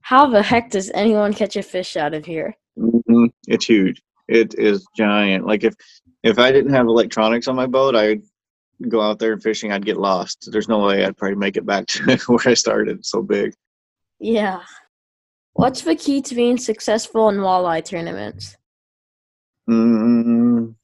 how 0.00 0.26
the 0.26 0.42
heck 0.42 0.70
does 0.70 0.90
anyone 0.92 1.32
catch 1.32 1.56
a 1.56 1.62
fish 1.62 1.96
out 1.96 2.14
of 2.14 2.24
here? 2.24 2.54
Mhm. 2.78 3.30
It's 3.48 3.64
huge. 3.64 4.02
It 4.28 4.54
is 4.58 4.84
giant. 4.96 5.46
Like 5.46 5.64
if 5.64 5.74
if 6.22 6.38
I 6.38 6.50
didn't 6.50 6.74
have 6.74 6.86
electronics 6.86 7.46
on 7.48 7.54
my 7.56 7.66
boat, 7.66 7.94
I'd 7.94 8.22
go 8.88 9.00
out 9.00 9.18
there 9.18 9.32
and 9.32 9.42
fishing. 9.42 9.72
I'd 9.72 9.86
get 9.86 9.96
lost. 9.96 10.48
There's 10.50 10.68
no 10.68 10.84
way 10.84 11.04
I'd 11.04 11.16
probably 11.16 11.36
make 11.36 11.56
it 11.56 11.64
back 11.64 11.86
to 11.86 12.16
where 12.26 12.48
I 12.48 12.54
started. 12.54 12.98
It's 12.98 13.10
so 13.10 13.22
big. 13.22 13.54
Yeah. 14.18 14.62
What's 15.54 15.82
the 15.82 15.94
key 15.96 16.20
to 16.22 16.34
being 16.34 16.58
successful 16.58 17.28
in 17.28 17.36
walleye 17.36 17.84
tournaments? 17.84 18.56
Mm, 19.68 20.74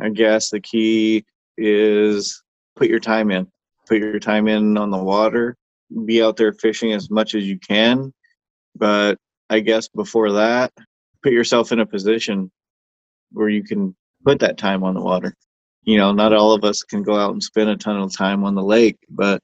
I 0.00 0.08
guess 0.08 0.50
the 0.50 0.60
key 0.60 1.24
is 1.56 2.42
put 2.76 2.88
your 2.88 3.00
time 3.00 3.30
in. 3.30 3.46
Put 3.86 3.98
your 3.98 4.18
time 4.18 4.48
in 4.48 4.76
on 4.76 4.90
the 4.90 5.02
water. 5.02 5.56
Be 6.06 6.22
out 6.22 6.36
there 6.36 6.52
fishing 6.52 6.92
as 6.92 7.10
much 7.10 7.34
as 7.34 7.46
you 7.46 7.58
can. 7.58 8.12
But 8.76 9.18
I 9.50 9.60
guess 9.60 9.88
before 9.88 10.32
that, 10.32 10.72
put 11.22 11.32
yourself 11.32 11.72
in 11.72 11.80
a 11.80 11.86
position 11.86 12.50
where 13.32 13.48
you 13.48 13.62
can 13.62 13.94
put 14.24 14.38
that 14.40 14.58
time 14.58 14.82
on 14.82 14.94
the 14.94 15.02
water. 15.02 15.34
You 15.84 15.98
know, 15.98 16.12
not 16.12 16.32
all 16.32 16.52
of 16.52 16.64
us 16.64 16.82
can 16.82 17.02
go 17.02 17.16
out 17.16 17.32
and 17.32 17.42
spend 17.42 17.68
a 17.68 17.76
ton 17.76 18.00
of 18.00 18.16
time 18.16 18.44
on 18.44 18.54
the 18.54 18.62
lake, 18.62 18.98
but 19.10 19.42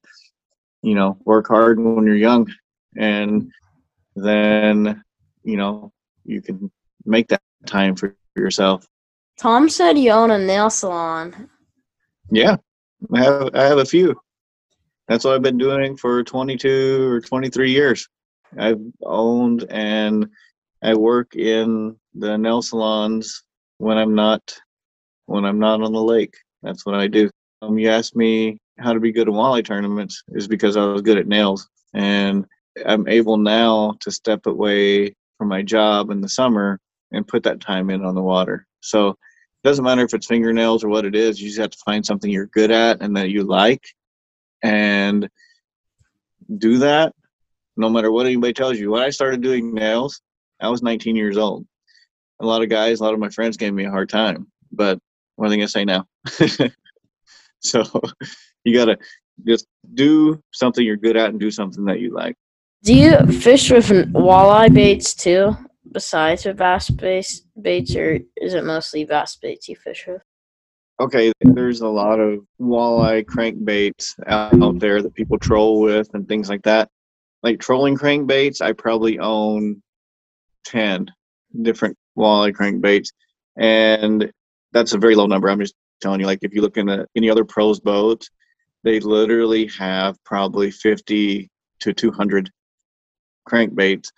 you 0.82 0.94
know, 0.94 1.18
work 1.24 1.48
hard 1.48 1.80
when 1.80 2.06
you're 2.06 2.14
young 2.14 2.48
and 2.96 3.50
then, 4.14 5.02
you 5.42 5.56
know, 5.56 5.92
you 6.24 6.40
can 6.40 6.70
make 7.04 7.28
that 7.28 7.42
time 7.66 7.96
for 7.96 8.16
yourself. 8.40 8.86
Tom 9.38 9.68
said 9.68 9.98
you 9.98 10.10
own 10.10 10.30
a 10.30 10.38
nail 10.38 10.70
salon. 10.70 11.48
Yeah, 12.30 12.56
I 13.14 13.22
have 13.22 13.50
I 13.54 13.62
have 13.64 13.78
a 13.78 13.84
few. 13.84 14.20
That's 15.06 15.24
what 15.24 15.34
I've 15.34 15.42
been 15.42 15.58
doing 15.58 15.96
for 15.96 16.22
22 16.22 17.10
or 17.10 17.20
23 17.20 17.70
years. 17.70 18.08
I've 18.58 18.80
owned 19.02 19.66
and 19.70 20.28
I 20.82 20.94
work 20.94 21.34
in 21.34 21.96
the 22.14 22.36
nail 22.36 22.62
salons 22.62 23.42
when 23.78 23.96
I'm 23.96 24.14
not 24.14 24.58
when 25.26 25.44
I'm 25.44 25.58
not 25.58 25.82
on 25.82 25.92
the 25.92 26.02
lake. 26.02 26.36
That's 26.62 26.84
what 26.84 26.94
I 26.94 27.06
do. 27.06 27.30
Um, 27.62 27.78
you 27.78 27.88
asked 27.88 28.16
me 28.16 28.58
how 28.78 28.92
to 28.92 29.00
be 29.00 29.12
good 29.12 29.28
at 29.28 29.34
walleye 29.34 29.64
tournaments 29.64 30.22
is 30.28 30.46
because 30.46 30.76
I 30.76 30.84
was 30.84 31.02
good 31.02 31.18
at 31.18 31.26
nails, 31.26 31.68
and 31.94 32.44
I'm 32.86 33.08
able 33.08 33.36
now 33.36 33.94
to 34.00 34.10
step 34.10 34.46
away 34.46 35.14
from 35.36 35.48
my 35.48 35.62
job 35.62 36.10
in 36.10 36.20
the 36.20 36.28
summer 36.28 36.78
and 37.12 37.26
put 37.26 37.42
that 37.44 37.60
time 37.60 37.90
in 37.90 38.04
on 38.04 38.14
the 38.14 38.22
water. 38.22 38.66
So 38.80 39.10
it 39.10 39.16
doesn't 39.64 39.84
matter 39.84 40.02
if 40.04 40.14
it's 40.14 40.26
fingernails 40.26 40.84
or 40.84 40.88
what 40.88 41.04
it 41.04 41.16
is 41.16 41.40
you 41.40 41.48
just 41.48 41.60
have 41.60 41.70
to 41.70 41.78
find 41.84 42.04
something 42.04 42.30
you're 42.30 42.46
good 42.46 42.70
at 42.70 43.02
and 43.02 43.16
that 43.16 43.30
you 43.30 43.42
like 43.42 43.82
and 44.62 45.28
do 46.58 46.78
that 46.78 47.12
no 47.76 47.88
matter 47.88 48.10
what 48.10 48.26
anybody 48.26 48.52
tells 48.52 48.78
you. 48.78 48.90
When 48.90 49.02
i 49.02 49.10
started 49.10 49.40
doing 49.40 49.74
nails 49.74 50.20
i 50.60 50.68
was 50.68 50.82
19 50.82 51.16
years 51.16 51.36
old. 51.36 51.66
A 52.40 52.46
lot 52.46 52.62
of 52.62 52.68
guys 52.68 53.00
a 53.00 53.04
lot 53.04 53.14
of 53.14 53.20
my 53.20 53.30
friends 53.30 53.56
gave 53.56 53.74
me 53.74 53.84
a 53.84 53.90
hard 53.90 54.08
time 54.08 54.46
but 54.70 54.98
what 55.36 55.46
are 55.46 55.50
they 55.50 55.56
going 55.56 55.68
to 55.68 55.72
say 55.72 55.84
now? 55.84 56.06
So 57.60 57.82
you 58.64 58.74
got 58.74 58.86
to 58.86 58.98
just 59.46 59.66
do 59.94 60.42
something 60.52 60.84
you're 60.84 60.96
good 60.96 61.16
at 61.16 61.30
and 61.30 61.40
do 61.40 61.50
something 61.50 61.84
that 61.86 62.00
you 62.00 62.14
like. 62.14 62.36
Do 62.84 62.94
you 62.94 63.16
fish 63.26 63.70
with 63.70 63.88
walleye 64.12 64.72
baits 64.72 65.14
too, 65.14 65.56
besides 65.92 66.44
with 66.44 66.56
bass 66.56 66.90
baits, 66.90 67.42
baits, 67.60 67.94
or 67.96 68.20
is 68.36 68.54
it 68.54 68.64
mostly 68.64 69.04
bass 69.04 69.36
baits 69.36 69.68
you 69.68 69.76
fish 69.76 70.06
with? 70.06 70.22
okay, 71.00 71.32
there's 71.40 71.80
a 71.80 71.88
lot 71.88 72.18
of 72.18 72.40
walleye 72.60 73.24
crankbaits 73.24 74.14
out 74.26 74.78
there 74.78 75.02
that 75.02 75.14
people 75.14 75.38
troll 75.38 75.80
with 75.80 76.08
and 76.14 76.26
things 76.26 76.48
like 76.48 76.62
that. 76.62 76.88
Like 77.42 77.60
trolling 77.60 77.96
crankbaits, 77.96 78.60
I 78.60 78.72
probably 78.72 79.18
own 79.18 79.80
10 80.64 81.06
different 81.62 81.96
walleye 82.16 82.52
crankbaits. 82.52 83.10
And 83.56 84.30
that's 84.72 84.92
a 84.92 84.98
very 84.98 85.14
low 85.14 85.26
number. 85.26 85.48
I'm 85.48 85.60
just 85.60 85.74
telling 86.00 86.20
you, 86.20 86.26
like, 86.26 86.40
if 86.42 86.52
you 86.52 86.62
look 86.62 86.76
in 86.76 87.06
any 87.16 87.30
other 87.30 87.44
pros 87.44 87.78
boats, 87.78 88.28
they 88.82 89.00
literally 89.00 89.66
have 89.78 90.16
probably 90.24 90.70
50 90.70 91.48
to 91.80 91.92
200 91.92 92.50
crankbaits 93.48 94.10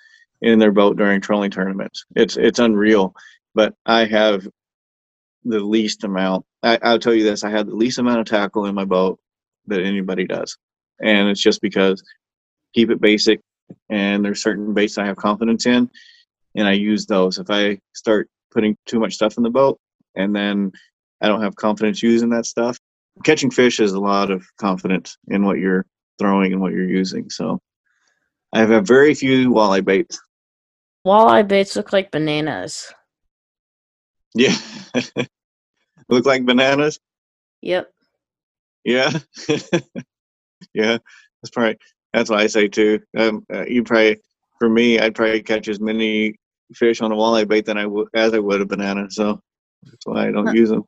in 0.42 0.58
their 0.58 0.72
boat 0.72 0.96
during 0.96 1.20
trolling 1.20 1.50
tournaments. 1.50 2.04
It's 2.16 2.36
it's 2.36 2.58
unreal. 2.58 3.14
But 3.54 3.74
I 3.84 4.04
have 4.04 4.46
the 5.44 5.60
least 5.60 6.04
amount. 6.04 6.44
I, 6.62 6.78
I'll 6.82 6.98
tell 6.98 7.14
you 7.14 7.24
this: 7.24 7.44
I 7.44 7.50
have 7.50 7.66
the 7.66 7.74
least 7.74 7.98
amount 7.98 8.20
of 8.20 8.26
tackle 8.26 8.66
in 8.66 8.74
my 8.74 8.84
boat 8.84 9.18
that 9.66 9.80
anybody 9.80 10.26
does, 10.26 10.56
and 11.00 11.28
it's 11.28 11.42
just 11.42 11.60
because 11.60 12.02
keep 12.74 12.90
it 12.90 13.00
basic. 13.00 13.40
And 13.88 14.24
there's 14.24 14.42
certain 14.42 14.74
baits 14.74 14.98
I 14.98 15.06
have 15.06 15.16
confidence 15.16 15.66
in, 15.66 15.88
and 16.56 16.66
I 16.66 16.72
use 16.72 17.06
those. 17.06 17.38
If 17.38 17.50
I 17.50 17.78
start 17.94 18.28
putting 18.50 18.76
too 18.86 18.98
much 18.98 19.14
stuff 19.14 19.36
in 19.36 19.44
the 19.44 19.50
boat, 19.50 19.78
and 20.16 20.34
then 20.34 20.72
I 21.20 21.28
don't 21.28 21.42
have 21.42 21.54
confidence 21.54 22.02
using 22.02 22.30
that 22.30 22.46
stuff, 22.46 22.78
catching 23.24 23.50
fish 23.50 23.78
is 23.78 23.92
a 23.92 24.00
lot 24.00 24.30
of 24.30 24.44
confidence 24.58 25.16
in 25.28 25.44
what 25.44 25.58
you're 25.58 25.86
throwing 26.18 26.52
and 26.52 26.60
what 26.60 26.72
you're 26.72 26.88
using. 26.88 27.30
So 27.30 27.60
I 28.52 28.58
have 28.58 28.70
a 28.70 28.80
very 28.80 29.14
few 29.14 29.50
walleye 29.50 29.84
baits. 29.84 30.20
Walleye 31.06 31.46
baits 31.46 31.76
look 31.76 31.92
like 31.92 32.10
bananas. 32.10 32.92
Yeah, 34.34 34.56
look 36.08 36.26
like 36.26 36.44
bananas. 36.44 37.00
Yep. 37.62 37.90
Yeah, 38.84 39.10
yeah. 40.74 40.98
That's 41.42 41.50
probably 41.52 41.78
that's 42.12 42.30
what 42.30 42.40
I 42.40 42.46
say 42.46 42.68
too. 42.68 43.00
Um, 43.16 43.44
uh, 43.52 43.64
you 43.66 43.82
probably 43.82 44.18
for 44.58 44.68
me, 44.68 44.98
I'd 44.98 45.14
probably 45.14 45.42
catch 45.42 45.68
as 45.68 45.80
many 45.80 46.36
fish 46.74 47.00
on 47.00 47.12
a 47.12 47.16
walleye 47.16 47.48
bait 47.48 47.64
than 47.64 47.78
I 47.78 47.86
would 47.86 48.08
as 48.14 48.34
I 48.34 48.38
would 48.38 48.60
a 48.60 48.66
banana. 48.66 49.10
So 49.10 49.40
that's 49.82 50.06
why 50.06 50.28
I 50.28 50.32
don't 50.32 50.54
use 50.54 50.70
them. 50.70 50.84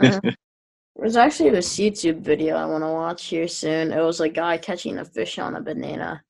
Uh-huh. 0.00 0.20
There's 0.96 1.16
actually 1.16 1.50
this 1.50 1.78
YouTube 1.78 2.20
video 2.20 2.56
I 2.56 2.66
want 2.66 2.84
to 2.84 2.88
watch 2.88 3.24
here 3.24 3.48
soon. 3.48 3.92
It 3.92 4.02
was 4.02 4.20
a 4.20 4.28
guy 4.28 4.58
catching 4.58 4.98
a 4.98 5.04
fish 5.04 5.38
on 5.38 5.56
a 5.56 5.60
banana. 5.60 6.22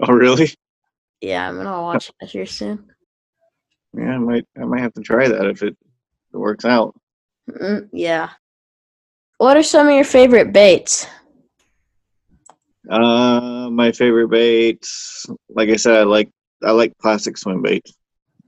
Oh, 0.00 0.12
really? 0.12 0.50
Yeah, 1.20 1.48
I'm 1.48 1.56
gonna 1.56 1.82
watch 1.82 2.10
that 2.20 2.30
here 2.30 2.46
soon. 2.46 2.90
Yeah, 3.94 4.14
I 4.14 4.18
might 4.18 4.46
I 4.60 4.64
might 4.64 4.80
have 4.80 4.94
to 4.94 5.02
try 5.02 5.28
that 5.28 5.46
if 5.46 5.62
it, 5.62 5.76
if 5.80 6.34
it 6.34 6.38
works 6.38 6.64
out. 6.64 6.94
Mm, 7.50 7.88
yeah. 7.92 8.30
What 9.38 9.56
are 9.56 9.62
some 9.62 9.88
of 9.88 9.94
your 9.94 10.04
favorite 10.04 10.52
baits? 10.52 11.06
Uh, 12.90 13.68
my 13.70 13.92
favorite 13.92 14.28
baits, 14.28 15.26
like 15.50 15.68
I 15.68 15.76
said, 15.76 15.98
I 15.98 16.02
like 16.04 16.30
I 16.64 16.70
like 16.72 16.92
plastic 16.98 17.38
swim 17.38 17.62
baits, 17.62 17.92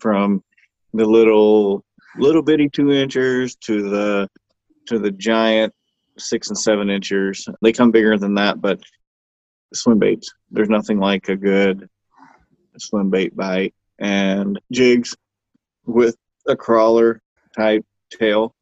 from 0.01 0.43
the 0.95 1.05
little 1.05 1.85
little 2.17 2.43
bitty 2.43 2.69
two 2.69 2.91
inchers 2.91 3.55
to 3.57 3.89
the 3.89 4.29
to 4.87 4.99
the 4.99 5.11
giant 5.13 5.73
six 6.19 6.49
and 6.49 6.59
seven 6.59 6.91
inchers. 6.91 7.49
They 7.63 7.73
come 7.73 7.91
bigger 7.91 8.19
than 8.19 8.35
that, 8.35 8.61
but 8.61 8.81
swim 9.75 9.99
baits. 9.99 10.33
There's 10.51 10.69
nothing 10.69 10.99
like 10.99 11.29
a 11.29 11.37
good 11.37 11.89
swim 12.81 13.11
bait 13.11 13.35
bite 13.37 13.75
and 13.99 14.61
jigs. 14.73 15.17
with 15.87 16.17
a 16.47 16.57
crawler 16.57 17.21
type 17.57 17.85
tail. 18.11 18.55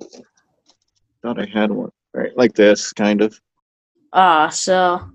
Thought 1.22 1.40
I 1.40 1.46
had 1.46 1.70
one 1.70 1.90
right 2.14 2.37
like 2.37 2.54
this, 2.54 2.92
kind 2.92 3.20
of 3.22 3.38
Ah, 4.12 4.48
so 4.48 5.08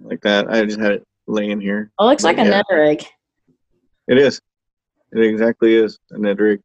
like 0.00 0.20
that. 0.22 0.48
I 0.50 0.64
just 0.64 0.78
had 0.80 0.92
it 0.92 1.06
laying 1.26 1.60
here. 1.60 1.90
it 1.98 2.02
looks 2.04 2.22
like 2.24 2.38
a 2.38 2.44
Yeah. 2.44 2.50
Ned 2.50 2.64
rig. 2.70 3.04
It 4.08 4.18
is. 4.18 4.40
It 5.12 5.20
exactly 5.24 5.74
is 5.74 5.98
a 6.10 6.18
Ned 6.18 6.38
rig. 6.40 6.60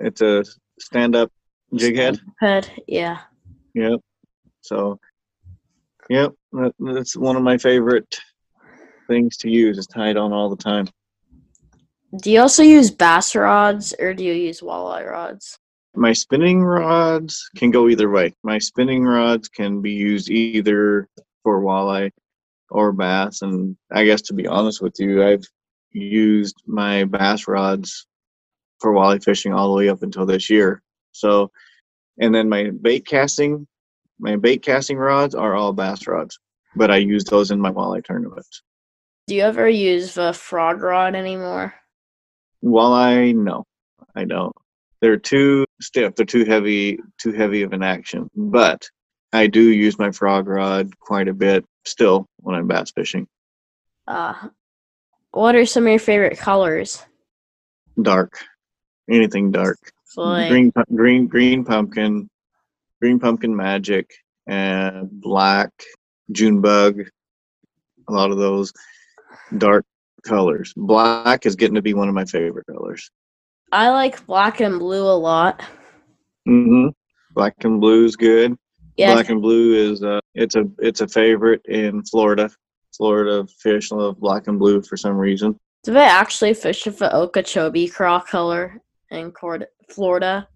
It's 0.00 0.20
a 0.20 0.44
stand-up 0.80 1.30
jig 1.74 1.96
head. 1.96 2.18
Head, 2.40 2.70
yeah. 2.86 3.20
Yep. 3.74 4.00
So, 4.62 4.98
yep, 6.10 6.32
that's 6.78 7.16
one 7.16 7.36
of 7.36 7.42
my 7.42 7.56
favorite 7.58 8.18
things 9.08 9.36
to 9.38 9.50
use. 9.50 9.78
Is 9.78 9.86
tied 9.86 10.16
on 10.16 10.32
all 10.32 10.48
the 10.50 10.56
time. 10.62 10.88
Do 12.18 12.30
you 12.30 12.40
also 12.40 12.62
use 12.62 12.90
bass 12.90 13.34
rods 13.34 13.94
or 13.98 14.14
do 14.14 14.24
you 14.24 14.32
use 14.32 14.60
walleye 14.60 15.10
rods? 15.10 15.58
My 15.94 16.12
spinning 16.12 16.62
rods 16.62 17.48
can 17.56 17.70
go 17.70 17.88
either 17.88 18.10
way. 18.10 18.32
My 18.42 18.58
spinning 18.58 19.04
rods 19.04 19.48
can 19.48 19.80
be 19.80 19.92
used 19.92 20.30
either 20.30 21.08
for 21.42 21.62
walleye 21.62 22.10
or 22.70 22.92
bass. 22.92 23.42
And 23.42 23.76
I 23.92 24.04
guess 24.04 24.22
to 24.22 24.34
be 24.34 24.46
honest 24.46 24.80
with 24.80 24.94
you, 24.98 25.24
I've 25.24 25.44
used 25.92 26.56
my 26.66 27.04
bass 27.04 27.48
rods 27.48 28.06
for 28.80 28.92
walleye 28.92 29.22
fishing 29.22 29.52
all 29.52 29.68
the 29.68 29.76
way 29.76 29.88
up 29.88 30.02
until 30.02 30.26
this 30.26 30.48
year. 30.48 30.82
So, 31.12 31.50
and 32.20 32.34
then 32.34 32.48
my 32.48 32.70
bait 32.70 33.06
casting, 33.06 33.66
my 34.18 34.36
bait 34.36 34.62
casting 34.62 34.98
rods 34.98 35.34
are 35.34 35.54
all 35.54 35.72
bass 35.72 36.06
rods, 36.06 36.38
but 36.76 36.90
I 36.90 36.96
use 36.96 37.24
those 37.24 37.50
in 37.50 37.60
my 37.60 37.72
walleye 37.72 38.04
tournaments. 38.04 38.62
Do 39.26 39.34
you 39.34 39.42
ever 39.42 39.68
use 39.68 40.14
the 40.14 40.32
frog 40.32 40.82
rod 40.82 41.14
anymore? 41.14 41.74
Walleye, 42.66 43.34
no, 43.34 43.64
I 44.14 44.24
don't. 44.24 44.54
They're 45.00 45.16
too 45.16 45.66
stiff. 45.80 46.16
They're 46.16 46.26
too 46.26 46.44
heavy, 46.44 46.98
too 47.18 47.32
heavy 47.32 47.62
of 47.62 47.72
an 47.72 47.82
action. 47.82 48.28
But 48.34 48.88
I 49.32 49.46
do 49.46 49.60
use 49.60 49.98
my 49.98 50.10
frog 50.10 50.48
rod 50.48 50.98
quite 50.98 51.28
a 51.28 51.34
bit 51.34 51.64
still 51.84 52.26
when 52.38 52.56
I'm 52.56 52.66
bass 52.66 52.90
fishing. 52.90 53.28
Uh, 54.08 54.34
what 55.30 55.54
are 55.54 55.66
some 55.66 55.84
of 55.84 55.90
your 55.90 55.98
favorite 55.98 56.38
colors? 56.38 57.04
Dark, 58.00 58.38
anything 59.08 59.50
dark. 59.52 59.78
Like, 60.16 60.48
green, 60.48 60.72
green, 60.94 61.26
green 61.26 61.64
pumpkin, 61.64 62.28
green 63.00 63.20
pumpkin 63.20 63.54
magic, 63.54 64.14
and 64.46 65.10
black 65.10 65.70
June 66.32 66.60
bug. 66.62 67.02
A 68.08 68.12
lot 68.12 68.30
of 68.30 68.38
those 68.38 68.72
dark 69.58 69.84
colors. 70.30 70.72
Black 70.76 71.46
is 71.46 71.56
getting 71.56 71.74
to 71.76 71.82
be 71.82 71.94
one 71.94 72.08
of 72.08 72.14
my 72.14 72.24
favorite 72.24 72.66
colors. 72.66 73.10
I 73.72 73.90
like 73.90 74.24
black 74.26 74.60
and 74.60 74.78
blue 74.78 75.04
a 75.04 75.16
lot. 75.16 75.62
hmm 76.46 76.88
Black 77.32 77.54
and 77.64 77.80
blue 77.80 78.04
is 78.04 78.16
good. 78.16 78.56
Yeah, 78.96 79.12
Black 79.14 79.28
and 79.28 79.42
blue 79.42 79.74
is 79.74 80.02
uh, 80.02 80.20
it's 80.34 80.54
a 80.56 80.64
it's 80.78 81.00
a 81.02 81.08
favorite 81.08 81.60
in 81.66 82.02
Florida. 82.04 82.50
Florida 82.96 83.46
fish 83.60 83.90
love 83.90 84.18
black 84.18 84.46
and 84.48 84.58
blue 84.58 84.80
for 84.80 84.96
some 84.96 85.16
reason. 85.16 85.58
do 85.84 85.92
they 85.92 86.00
actually 86.00 86.54
fish 86.54 86.84
for 86.84 87.14
Okeechobee 87.14 87.88
craw 87.88 88.20
color 88.20 88.80
in 89.10 89.32
Cord- 89.32 89.66
Florida? 89.90 90.48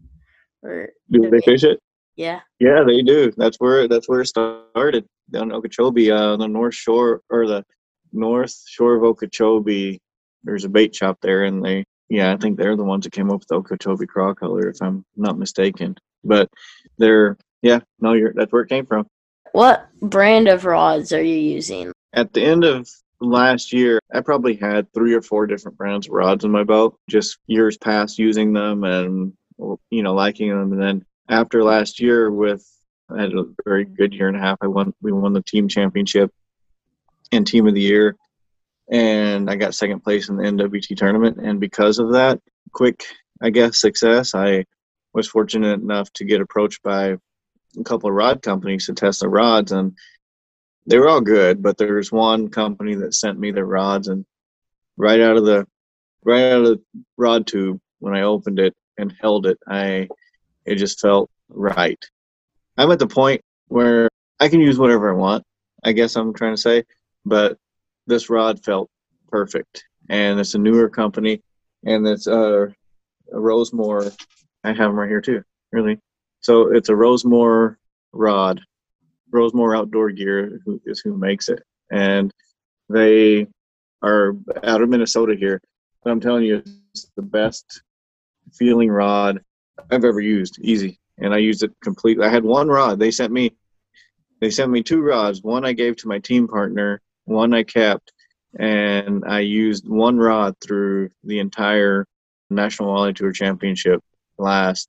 Or 0.63 0.89
Do 1.11 1.29
they 1.31 1.41
fish 1.43 1.65
it? 1.65 1.81
yeah, 2.17 2.41
Yeah, 2.61 2.83
they 2.87 3.03
do. 3.03 3.31
That's 3.37 3.59
where 3.59 3.89
that's 3.89 4.09
where 4.09 4.23
it 4.23 4.27
started 4.29 5.05
down 5.31 5.51
in 5.51 5.53
Okeechobee, 5.53 6.11
uh, 6.11 6.37
the 6.39 6.47
north 6.49 6.75
shore 6.75 7.21
or 7.29 7.47
the 7.47 7.63
north 8.13 8.55
shore 8.67 8.97
of 8.97 9.05
Okeechobee. 9.05 9.99
There's 10.45 10.65
a 10.65 10.69
bait 10.69 10.95
shop 10.95 11.19
there, 11.21 11.45
and 11.45 11.65
they 11.65 11.85
yeah, 12.09 12.33
I 12.33 12.37
think 12.37 12.59
they're 12.59 12.77
the 12.77 12.85
ones 12.85 13.05
that 13.05 13.13
came 13.13 13.31
up 13.31 13.41
with 13.41 13.49
the 13.49 13.57
Okeechobee 13.57 14.07
craw 14.07 14.35
color, 14.35 14.69
if 14.69 14.83
I'm 14.83 15.05
not 15.17 15.39
mistaken. 15.39 15.97
But 16.25 16.49
they're 16.99 17.37
yeah, 17.63 17.81
no, 18.01 18.15
you're 18.15 18.33
that's 18.35 18.53
where 18.53 18.63
it 18.63 18.69
came 18.69 18.87
from. 18.87 19.07
what 19.53 19.89
brand 20.01 20.49
of 20.49 20.65
rods 20.65 21.13
are 21.13 21.23
you 21.23 21.37
using? 21.37 21.93
at 22.13 22.33
the 22.33 22.43
end 22.43 22.65
of 22.65 22.89
last 23.21 23.73
year, 23.73 24.01
I 24.13 24.21
probably 24.21 24.57
had 24.57 24.93
three 24.93 25.15
or 25.15 25.23
four 25.23 25.47
different 25.47 25.79
brands 25.79 26.07
of 26.07 26.13
rods 26.13 26.45
in 26.45 26.51
my 26.51 26.65
boat, 26.65 26.99
just 27.09 27.39
years 27.47 27.77
past 27.77 28.19
using 28.19 28.53
them 28.53 28.85
and, 28.85 29.33
you 29.91 30.03
know, 30.03 30.15
liking 30.15 30.49
them. 30.49 30.73
And 30.73 30.83
then 30.83 31.05
after 31.29 31.63
last 31.63 32.01
year 32.01 32.31
with, 32.31 32.67
I 33.11 33.23
had 33.23 33.33
a 33.33 33.45
very 33.65 33.85
good 33.85 34.15
year 34.15 34.29
and 34.29 34.37
a 34.37 34.41
half. 34.41 34.59
I 34.61 34.69
won, 34.69 34.95
we 35.03 35.13
won 35.13 35.33
the 35.33 35.43
team 35.43 35.69
championship 35.69 36.33
and 37.33 37.47
team 37.47 37.67
of 37.67 37.75
the 37.75 37.81
year. 37.81 38.17
And 38.91 39.49
I 39.49 39.57
got 39.57 39.75
second 39.75 40.01
place 40.01 40.29
in 40.29 40.37
the 40.37 40.43
NWT 40.43 40.97
tournament. 40.97 41.39
And 41.39 41.61
because 41.61 41.99
of 41.99 42.13
that 42.13 42.41
quick, 42.73 43.05
I 43.41 43.51
guess, 43.51 43.81
success, 43.81 44.35
I 44.35 44.65
was 45.13 45.29
fortunate 45.29 45.81
enough 45.81 46.13
to 46.15 46.25
get 46.25 46.41
approached 46.41 46.83
by 46.83 47.17
a 47.79 47.85
couple 47.85 48.09
of 48.09 48.17
rod 48.17 48.43
companies 48.43 48.87
to 48.87 48.95
test 48.95 49.21
the 49.21 49.29
rods. 49.29 49.73
And 49.73 49.97
they 50.87 50.99
were 50.99 51.09
all 51.09 51.21
good, 51.21 51.63
but 51.63 51.77
there's 51.77 52.11
one 52.11 52.49
company 52.49 52.95
that 52.97 53.15
sent 53.15 53.39
me 53.39 53.53
their 53.53 53.67
rods, 53.67 54.09
and 54.09 54.25
right 54.97 55.21
out 55.21 55.37
of 55.37 55.45
the 55.45 55.67
right 56.25 56.53
out 56.53 56.63
of 56.63 56.67
the 56.67 56.83
rod 57.17 57.47
tube 57.47 57.81
when 58.01 58.15
I 58.15 58.23
opened 58.23 58.59
it 58.59 58.75
and 58.99 59.15
held 59.21 59.47
it, 59.47 59.59
I 59.69 60.09
it 60.65 60.77
just 60.77 61.01
felt 61.01 61.31
right. 61.49 62.03
I'm 62.77 62.91
at 62.91 62.99
the 62.99 63.07
point 63.07 63.43
where 63.69 64.09
I 64.41 64.49
can 64.49 64.61
use 64.61 64.79
whatever 64.79 65.13
I 65.13 65.17
want. 65.17 65.45
I 65.85 65.93
guess 65.93 66.17
I'm 66.17 66.35
trying 66.35 66.55
to 66.55 66.61
say, 66.61 66.85
but 67.25 67.59
this 68.07 68.31
rod 68.31 68.63
felt 68.65 68.91
perfect, 69.29 69.85
and 70.09 70.41
it's 70.41 70.55
a 70.55 70.59
newer 70.59 70.89
company, 70.89 71.43
and 71.85 72.07
it's 72.07 72.27
uh, 72.27 72.67
a 73.33 73.37
Rosemore. 73.37 74.17
I 74.65 74.69
have 74.69 74.79
them 74.79 74.99
right 74.99 75.09
here 75.09 75.21
too. 75.21 75.43
Really, 75.73 75.99
so 76.41 76.73
it's 76.73 76.89
a 76.89 76.95
Rosemore 76.95 77.77
rod 78.13 78.61
Rosemore 79.31 79.77
Outdoor 79.77 80.11
Gear 80.11 80.61
is 80.85 81.01
who 81.01 81.17
makes 81.17 81.49
it, 81.49 81.63
and 81.91 82.33
they 82.89 83.47
are 84.03 84.35
out 84.65 84.83
of 84.83 84.89
Minnesota 84.89 85.35
here. 85.37 85.61
But 86.03 86.11
I'm 86.11 86.21
telling 86.21 86.45
you, 86.45 86.63
it's 86.93 87.11
the 87.17 87.23
best 87.23 87.83
feeling 88.53 88.91
rod 88.91 89.41
I've 89.91 90.05
ever 90.05 90.21
used. 90.21 90.59
Easy, 90.61 90.99
and 91.19 91.33
I 91.33 91.39
used 91.39 91.63
it 91.63 91.73
completely. 91.83 92.25
I 92.25 92.31
had 92.31 92.45
one 92.45 92.69
rod. 92.69 92.99
They 92.99 93.11
sent 93.11 93.33
me, 93.33 93.53
they 94.41 94.51
sent 94.51 94.71
me 94.71 94.83
two 94.83 95.03
rods. 95.03 95.43
One 95.43 95.65
I 95.65 95.73
gave 95.73 95.97
to 95.97 96.09
my 96.09 96.19
team 96.19 96.49
partner. 96.49 97.01
One 97.25 97.55
I 97.55 97.63
kept, 97.63 98.13
and 98.59 99.25
I 99.27 99.41
used 99.41 99.89
one 99.89 100.19
rod 100.19 100.57
through 100.61 101.11
the 101.25 101.39
entire 101.39 102.07
National 102.51 102.93
Walleye 102.93 103.15
Tour 103.15 103.33
Championship 103.33 104.03
last 104.39 104.89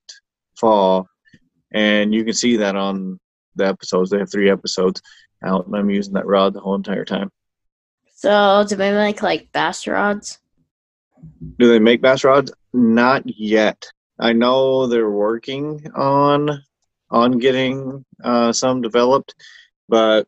fall, 0.57 1.07
and 1.71 2.13
you 2.13 2.23
can 2.23 2.33
see 2.33 2.57
that 2.57 2.75
on 2.75 3.19
the 3.55 3.67
episodes. 3.67 4.09
They 4.09 4.19
have 4.19 4.31
three 4.31 4.49
episodes 4.49 5.01
out, 5.43 5.67
and 5.67 5.75
I'm 5.75 5.89
using 5.89 6.13
that 6.13 6.25
rod 6.25 6.53
the 6.53 6.59
whole 6.59 6.75
entire 6.75 7.05
time. 7.05 7.29
So 8.15 8.65
do 8.67 8.75
they 8.75 8.91
make 8.91 9.21
like 9.21 9.51
bass 9.51 9.87
rods? 9.87 10.39
Do 11.57 11.67
they 11.67 11.79
make 11.79 12.01
bass 12.01 12.23
rods? 12.23 12.51
Not 12.73 13.23
yet. 13.25 13.87
I 14.19 14.33
know 14.33 14.87
they're 14.87 15.09
working 15.09 15.85
on 15.95 16.63
on 17.09 17.39
getting 17.39 18.05
uh, 18.23 18.53
some 18.53 18.81
developed, 18.81 19.35
but 19.89 20.27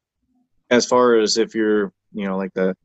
as 0.73 0.85
far 0.85 1.19
as 1.19 1.37
if 1.37 1.53
you're, 1.53 1.91
you 2.13 2.25
know, 2.25 2.37
like 2.37 2.53
the 2.53 2.75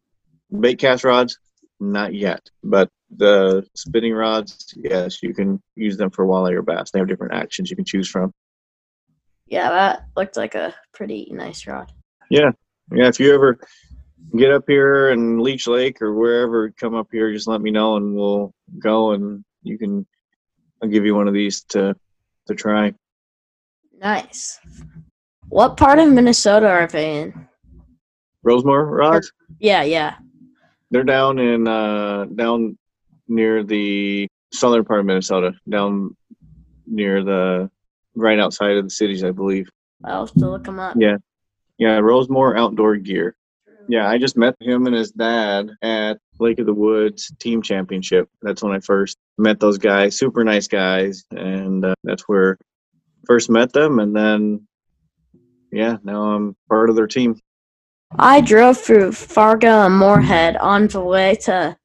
bait 0.61 0.79
cast 0.79 1.05
rods, 1.05 1.39
not 1.81 2.15
yet. 2.15 2.49
But 2.63 2.91
the 3.17 3.67
spinning 3.75 4.13
rods, 4.13 4.75
yes, 4.77 5.23
you 5.23 5.33
can 5.35 5.61
use 5.75 5.97
them 5.97 6.11
for 6.11 6.27
walleye 6.27 6.53
or 6.55 6.63
bass. 6.63 6.91
They 6.91 6.99
have 6.99 7.09
different 7.09 7.35
actions 7.35 7.71
you 7.71 7.77
can 7.77 7.85
choose 7.85 8.09
from. 8.09 8.33
Yeah, 9.47 9.71
that 9.71 10.05
looked 10.17 10.37
like 10.37 10.55
a 10.55 10.75
pretty 10.93 11.29
nice 11.33 11.67
rod. 11.67 11.91
Yeah, 12.31 12.51
Yeah. 12.93 13.09
if 13.09 13.19
you 13.19 13.33
ever 13.35 13.59
get 14.37 14.53
up 14.53 14.65
here 14.67 15.09
in 15.11 15.39
Leech 15.39 15.67
Lake 15.67 16.03
or 16.03 16.13
wherever, 16.13 16.71
come 16.71 16.95
up 16.95 17.09
here, 17.11 17.33
just 17.33 17.49
let 17.49 17.63
me 17.63 17.71
know 17.71 17.97
and 17.97 18.15
we'll 18.15 18.53
go 18.79 19.13
and 19.13 19.43
you 19.63 19.79
can 19.79 20.07
I'll 20.83 20.89
give 20.89 21.05
you 21.07 21.15
one 21.15 21.27
of 21.29 21.35
these 21.35 21.63
to 21.71 21.95
to 22.47 22.55
try. 22.55 22.93
Nice. 23.99 24.61
What 25.49 25.77
part 25.79 25.99
of 25.99 26.13
Minnesota 26.13 26.69
are 26.69 26.87
they 26.87 27.23
in? 27.23 27.48
Rosemore 28.47 28.91
rods? 28.91 29.33
Yeah, 29.59 29.83
yeah. 29.83 30.17
They're 30.91 31.05
down 31.05 31.39
in 31.39 31.69
uh 31.69 32.27
down 32.27 32.79
near 33.27 33.63
the 33.63 34.29
southern 34.53 34.85
part 34.85 35.01
of 35.01 35.07
Minnesota, 35.07 35.53
down 35.69 36.17
near 36.87 37.23
the 37.23 37.71
right 38.15 38.39
outside 38.39 38.77
of 38.77 38.85
the 38.85 38.91
cities, 38.91 39.23
I 39.25 39.31
believe. 39.31 39.69
I'll 40.05 40.27
have 40.27 40.35
to 40.35 40.51
look 40.51 40.65
them 40.65 40.79
up. 40.79 40.97
Yeah. 40.99 41.17
Yeah, 41.79 42.01
Rosemore 42.01 42.59
Outdoor 42.59 42.97
Gear. 42.97 43.37
Yeah, 43.89 44.09
I 44.09 44.19
just 44.19 44.37
met 44.37 44.55
him 44.61 44.87
and 44.87 44.95
his 44.95 45.13
dad 45.13 45.71
at 45.81 46.19
Lake 46.39 46.59
of 46.59 46.67
the 46.67 46.75
Woods 46.75 47.33
Team 47.39 47.63
Championship. 47.63 48.29
That's 48.43 48.63
when 48.63 48.73
I 48.73 48.81
first 48.81 49.17
met 49.39 49.61
those 49.61 49.79
guys. 49.79 50.19
Super 50.19 50.45
nice 50.45 50.69
guys, 50.69 51.25
and 51.31 51.85
uh, 51.85 51.95
that's 52.05 52.23
where 52.29 52.59
first 53.27 53.49
met 53.49 53.73
them. 53.73 53.99
And 53.99 54.15
then, 54.15 54.67
yeah, 55.73 55.97
now 56.03 56.33
I'm 56.33 56.57
part 56.69 56.91
of 56.91 56.97
their 56.97 57.07
team. 57.07 57.41
I 58.11 58.41
drove 58.41 58.79
through 58.79 59.13
Fargo 59.13 59.85
and 59.87 59.97
Moorhead 59.97 60.57
on 60.57 60.87
the 60.89 61.01
way 61.01 61.35
to 61.43 61.77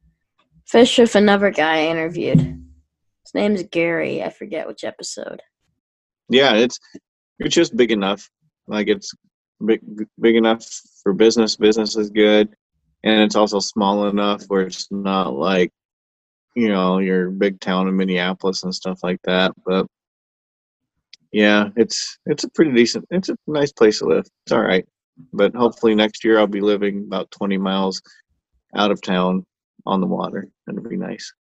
fish 0.66 0.98
with 0.98 1.16
another 1.16 1.52
guy 1.52 1.80
I 1.80 1.88
interviewed. 1.88 2.40
His 2.40 3.34
name's 3.34 3.64
Gary. 3.64 4.24
I 4.24 4.30
forget 4.30 4.68
which 4.68 4.84
episode. 4.84 5.42
Yeah, 6.30 6.56
it's 6.56 6.80
it's 7.40 7.54
just 7.54 7.76
big 7.76 7.92
enough. 7.92 8.30
Like 8.68 8.88
it's 8.88 9.14
big 9.66 9.82
big 10.20 10.36
enough 10.36 10.66
for 11.02 11.14
business. 11.14 11.58
Business 11.58 11.98
is 11.98 12.10
good, 12.10 12.56
and 13.04 13.22
it's 13.22 13.36
also 13.36 13.60
small 13.60 14.08
enough 14.08 14.44
where 14.48 14.62
it's 14.62 14.88
not 14.92 15.34
like 15.36 15.72
you 16.56 16.70
know 16.70 17.00
your 17.00 17.30
big 17.30 17.60
town 17.60 17.88
in 17.88 17.98
Minneapolis 17.98 18.64
and 18.64 18.74
stuff 18.74 19.00
like 19.04 19.20
that. 19.26 19.52
But 19.66 19.88
yeah, 21.34 21.70
it's 21.76 22.18
it's 22.26 22.46
a 22.46 22.50
pretty 22.50 22.72
decent. 22.72 23.06
It's 23.12 23.30
a 23.30 23.36
nice 23.46 23.74
place 23.74 24.00
to 24.00 24.06
live. 24.06 24.26
It's 24.46 24.54
all 24.54 24.62
right. 24.62 24.86
But 25.32 25.56
hopefully 25.56 25.96
next 25.96 26.24
year 26.24 26.40
I'll 26.40 26.48
be 26.48 26.62
living 26.62 27.04
about 27.06 27.32
20 27.32 27.58
miles 27.58 28.02
out 28.76 28.92
of 28.92 29.02
town 29.02 29.46
on 29.86 30.02
the 30.02 30.08
water. 30.08 30.48
It'll 30.68 30.82
be 30.82 30.98
nice. 30.98 31.32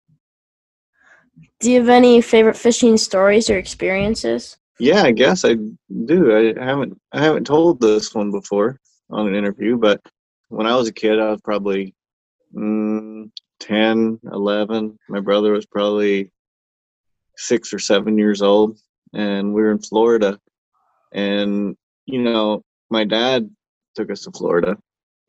Do 1.60 1.70
you 1.70 1.80
have 1.80 1.88
any 1.88 2.20
favorite 2.20 2.56
fishing 2.56 2.96
stories 2.96 3.48
or 3.48 3.56
experiences? 3.56 4.58
Yeah, 4.78 5.02
I 5.02 5.12
guess 5.12 5.44
I 5.44 5.56
do. 6.04 6.56
I 6.58 6.64
haven't 6.64 7.00
I 7.12 7.22
haven't 7.22 7.46
told 7.46 7.80
this 7.80 8.14
one 8.14 8.30
before 8.30 8.80
on 9.10 9.28
an 9.28 9.34
interview, 9.34 9.76
but 9.76 10.00
when 10.48 10.66
I 10.66 10.76
was 10.76 10.88
a 10.88 10.92
kid, 10.92 11.18
I 11.18 11.30
was 11.30 11.40
probably 11.40 11.94
mm, 12.54 13.30
10, 13.60 14.20
11. 14.32 14.98
My 15.08 15.20
brother 15.20 15.52
was 15.52 15.66
probably 15.66 16.30
six 17.36 17.72
or 17.72 17.78
seven 17.78 18.18
years 18.18 18.42
old, 18.42 18.78
and 19.14 19.54
we 19.54 19.62
were 19.62 19.70
in 19.70 19.78
Florida. 19.78 20.38
And, 21.12 21.76
you 22.06 22.20
know, 22.20 22.64
my 22.90 23.04
dad 23.04 23.48
took 23.94 24.10
us 24.10 24.22
to 24.22 24.30
Florida, 24.30 24.76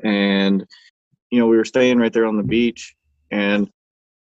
and, 0.03 0.65
you 1.29 1.39
know, 1.39 1.47
we 1.47 1.57
were 1.57 1.65
staying 1.65 1.97
right 1.97 2.13
there 2.13 2.25
on 2.25 2.37
the 2.37 2.43
beach, 2.43 2.95
and 3.31 3.69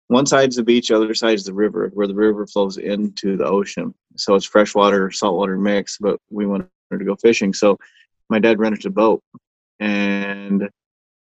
one 0.08 0.26
side's 0.26 0.56
the 0.56 0.62
beach, 0.62 0.88
the 0.88 0.96
other 0.96 1.14
side's 1.14 1.44
the 1.44 1.54
river, 1.54 1.90
where 1.94 2.06
the 2.06 2.14
river 2.14 2.46
flows 2.46 2.76
into 2.76 3.36
the 3.36 3.46
ocean. 3.46 3.94
So 4.16 4.34
it's 4.34 4.44
freshwater, 4.44 5.10
saltwater 5.10 5.56
mix, 5.56 5.96
but 5.98 6.20
we 6.30 6.44
wanted 6.44 6.68
to 6.90 7.04
go 7.04 7.16
fishing. 7.16 7.54
So 7.54 7.78
my 8.28 8.38
dad 8.38 8.58
rented 8.58 8.84
a 8.84 8.90
boat, 8.90 9.22
and 9.80 10.68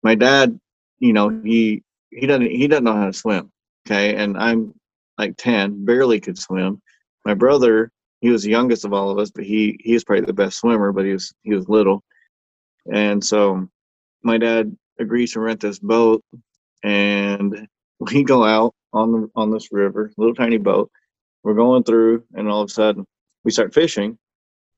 my 0.03 0.15
dad, 0.15 0.59
you 0.99 1.13
know, 1.13 1.29
he 1.43 1.83
he 2.09 2.27
doesn't 2.27 2.51
he 2.51 2.67
doesn't 2.67 2.83
know 2.83 2.93
how 2.93 3.07
to 3.07 3.13
swim. 3.13 3.51
Okay, 3.87 4.15
and 4.15 4.37
I'm 4.37 4.73
like 5.17 5.35
ten, 5.37 5.85
barely 5.85 6.19
could 6.19 6.37
swim. 6.37 6.81
My 7.25 7.33
brother, 7.33 7.91
he 8.19 8.29
was 8.29 8.43
the 8.43 8.49
youngest 8.49 8.83
of 8.83 8.93
all 8.93 9.09
of 9.09 9.17
us, 9.19 9.31
but 9.31 9.45
he 9.45 9.79
he 9.81 9.93
was 9.93 10.03
probably 10.03 10.25
the 10.25 10.33
best 10.33 10.59
swimmer, 10.59 10.91
but 10.91 11.05
he 11.05 11.13
was 11.13 11.33
he 11.43 11.53
was 11.53 11.69
little, 11.69 12.03
and 12.91 13.23
so 13.23 13.67
my 14.23 14.37
dad 14.37 14.75
agrees 14.99 15.33
to 15.33 15.39
rent 15.39 15.59
this 15.59 15.79
boat, 15.79 16.23
and 16.83 17.67
we 17.99 18.23
go 18.23 18.43
out 18.43 18.73
on 18.93 19.11
the 19.11 19.27
on 19.35 19.51
this 19.51 19.71
river, 19.71 20.11
little 20.17 20.35
tiny 20.35 20.57
boat. 20.57 20.91
We're 21.43 21.53
going 21.55 21.83
through, 21.83 22.23
and 22.33 22.49
all 22.49 22.61
of 22.61 22.69
a 22.69 22.73
sudden 22.73 23.05
we 23.43 23.51
start 23.51 23.73
fishing, 23.73 24.17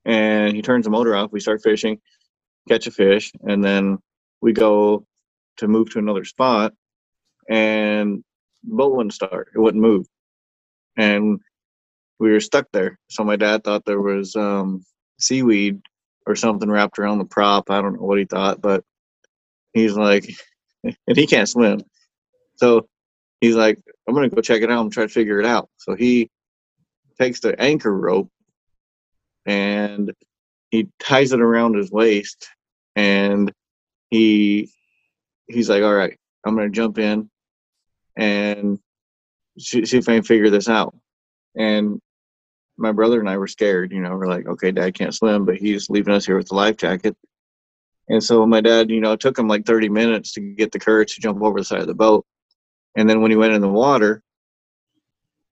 and 0.05 0.55
he 0.55 0.61
turns 0.61 0.85
the 0.85 0.91
motor 0.91 1.15
off. 1.15 1.31
We 1.31 1.39
start 1.39 1.61
fishing, 1.61 1.99
catch 2.67 2.87
a 2.87 2.91
fish, 2.91 3.31
and 3.41 3.63
then 3.63 3.99
we 4.41 4.53
go 4.53 5.05
to 5.57 5.67
move 5.67 5.91
to 5.91 5.99
another 5.99 6.25
spot, 6.25 6.73
and 7.49 8.23
the 8.63 8.75
boat 8.75 8.93
wouldn't 8.95 9.13
start. 9.13 9.49
It 9.55 9.59
wouldn't 9.59 9.83
move, 9.83 10.07
and 10.97 11.39
we 12.19 12.31
were 12.31 12.39
stuck 12.39 12.67
there. 12.71 12.97
So 13.09 13.23
my 13.23 13.35
dad 13.35 13.63
thought 13.63 13.85
there 13.85 14.01
was 14.01 14.35
um, 14.35 14.83
seaweed 15.19 15.81
or 16.25 16.35
something 16.35 16.69
wrapped 16.69 16.99
around 16.99 17.19
the 17.19 17.25
prop. 17.25 17.69
I 17.69 17.81
don't 17.81 17.95
know 17.95 18.05
what 18.05 18.19
he 18.19 18.25
thought, 18.25 18.61
but 18.61 18.83
he's 19.73 19.93
like, 19.93 20.29
and 20.83 21.17
he 21.17 21.27
can't 21.27 21.49
swim. 21.49 21.81
So 22.57 22.87
he's 23.41 23.55
like, 23.55 23.79
I'm 24.07 24.13
gonna 24.13 24.29
go 24.29 24.41
check 24.41 24.61
it 24.61 24.71
out 24.71 24.81
and 24.81 24.91
try 24.91 25.03
to 25.03 25.09
figure 25.09 25.39
it 25.39 25.45
out. 25.45 25.69
So 25.77 25.95
he 25.95 26.29
takes 27.19 27.39
the 27.39 27.59
anchor 27.59 27.95
rope 27.95 28.29
and 29.45 30.13
he 30.71 30.89
ties 30.99 31.33
it 31.33 31.41
around 31.41 31.75
his 31.75 31.91
waist 31.91 32.47
and 32.95 33.51
he 34.09 34.71
he's 35.47 35.69
like, 35.69 35.83
All 35.83 35.93
right, 35.93 36.17
I'm 36.45 36.55
gonna 36.55 36.69
jump 36.69 36.97
in 36.99 37.29
and 38.15 38.79
see, 39.57 39.85
see 39.85 39.97
if 39.97 40.09
I 40.09 40.15
can 40.15 40.23
figure 40.23 40.49
this 40.49 40.69
out. 40.69 40.95
And 41.55 41.99
my 42.77 42.91
brother 42.91 43.19
and 43.19 43.29
I 43.29 43.37
were 43.37 43.47
scared, 43.47 43.91
you 43.91 44.01
know, 44.01 44.15
we're 44.15 44.27
like, 44.27 44.47
okay, 44.47 44.71
dad 44.71 44.93
can't 44.95 45.13
swim, 45.13 45.45
but 45.45 45.57
he's 45.57 45.89
leaving 45.89 46.13
us 46.13 46.25
here 46.25 46.37
with 46.37 46.47
the 46.47 46.55
life 46.55 46.77
jacket. 46.77 47.15
And 48.09 48.23
so 48.23 48.45
my 48.45 48.61
dad, 48.61 48.89
you 48.89 48.99
know, 48.99 49.13
it 49.13 49.19
took 49.19 49.37
him 49.37 49.47
like 49.47 49.65
30 49.65 49.89
minutes 49.89 50.33
to 50.33 50.41
get 50.41 50.71
the 50.71 50.79
courage 50.79 51.15
to 51.15 51.21
jump 51.21 51.41
over 51.41 51.59
the 51.59 51.65
side 51.65 51.81
of 51.81 51.87
the 51.87 51.93
boat. 51.93 52.25
And 52.95 53.09
then 53.09 53.21
when 53.21 53.31
he 53.31 53.37
went 53.37 53.53
in 53.53 53.61
the 53.61 53.69
water, 53.69 54.21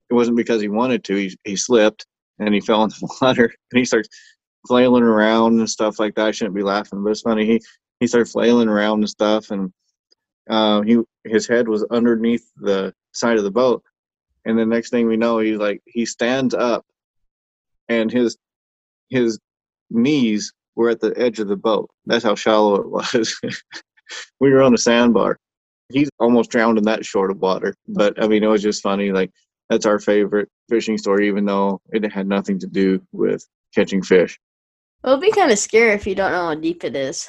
it 0.09 0.13
wasn't 0.13 0.37
because 0.37 0.61
he 0.61 0.67
wanted 0.67 1.03
to. 1.05 1.15
He, 1.15 1.37
he 1.43 1.55
slipped 1.55 2.05
and 2.39 2.53
he 2.53 2.59
fell 2.59 2.83
in 2.83 2.89
the 2.89 3.17
water 3.21 3.45
and 3.45 3.77
he 3.77 3.85
starts 3.85 4.09
flailing 4.67 5.03
around 5.03 5.59
and 5.59 5.69
stuff 5.69 5.99
like 5.99 6.15
that. 6.15 6.27
I 6.27 6.31
shouldn't 6.31 6.55
be 6.55 6.63
laughing, 6.63 7.03
but 7.03 7.11
it's 7.11 7.21
funny. 7.21 7.45
He 7.45 7.61
he 7.99 8.07
started 8.07 8.31
flailing 8.31 8.67
around 8.67 8.99
and 8.99 9.09
stuff, 9.09 9.51
and 9.51 9.71
uh, 10.49 10.81
he 10.81 10.99
his 11.23 11.47
head 11.47 11.67
was 11.67 11.85
underneath 11.91 12.49
the 12.57 12.93
side 13.13 13.37
of 13.37 13.43
the 13.43 13.51
boat. 13.51 13.83
And 14.45 14.57
the 14.57 14.65
next 14.65 14.89
thing 14.89 15.07
we 15.07 15.17
know, 15.17 15.39
he's 15.39 15.57
like 15.57 15.81
he 15.85 16.05
stands 16.05 16.53
up, 16.53 16.85
and 17.91 18.11
his 18.11 18.37
his 19.09 19.37
knees 19.89 20.53
were 20.75 20.89
at 20.89 21.01
the 21.01 21.13
edge 21.17 21.39
of 21.39 21.47
the 21.47 21.57
boat. 21.57 21.89
That's 22.05 22.23
how 22.23 22.35
shallow 22.35 22.75
it 22.75 22.89
was. 22.89 23.39
we 24.39 24.51
were 24.51 24.61
on 24.61 24.73
a 24.73 24.77
sandbar. 24.77 25.37
He's 25.91 26.09
almost 26.19 26.49
drowned 26.49 26.77
in 26.77 26.85
that 26.85 27.05
short 27.05 27.31
of 27.31 27.39
water. 27.39 27.75
But 27.87 28.21
I 28.23 28.27
mean, 28.27 28.43
it 28.43 28.47
was 28.47 28.61
just 28.61 28.81
funny. 28.81 29.11
Like 29.11 29.31
that's 29.69 29.85
our 29.85 29.99
favorite 29.99 30.49
fishing 30.69 30.97
story, 30.97 31.27
even 31.27 31.45
though 31.45 31.81
it 31.91 32.09
had 32.11 32.27
nothing 32.27 32.57
to 32.59 32.67
do 32.67 33.01
with 33.11 33.45
catching 33.75 34.01
fish. 34.01 34.39
It'd 35.03 35.19
be 35.19 35.31
kind 35.31 35.51
of 35.51 35.59
scary 35.59 35.93
if 35.93 36.07
you 36.07 36.15
don't 36.15 36.31
know 36.31 36.45
how 36.47 36.55
deep 36.55 36.83
it 36.83 36.95
is. 36.95 37.27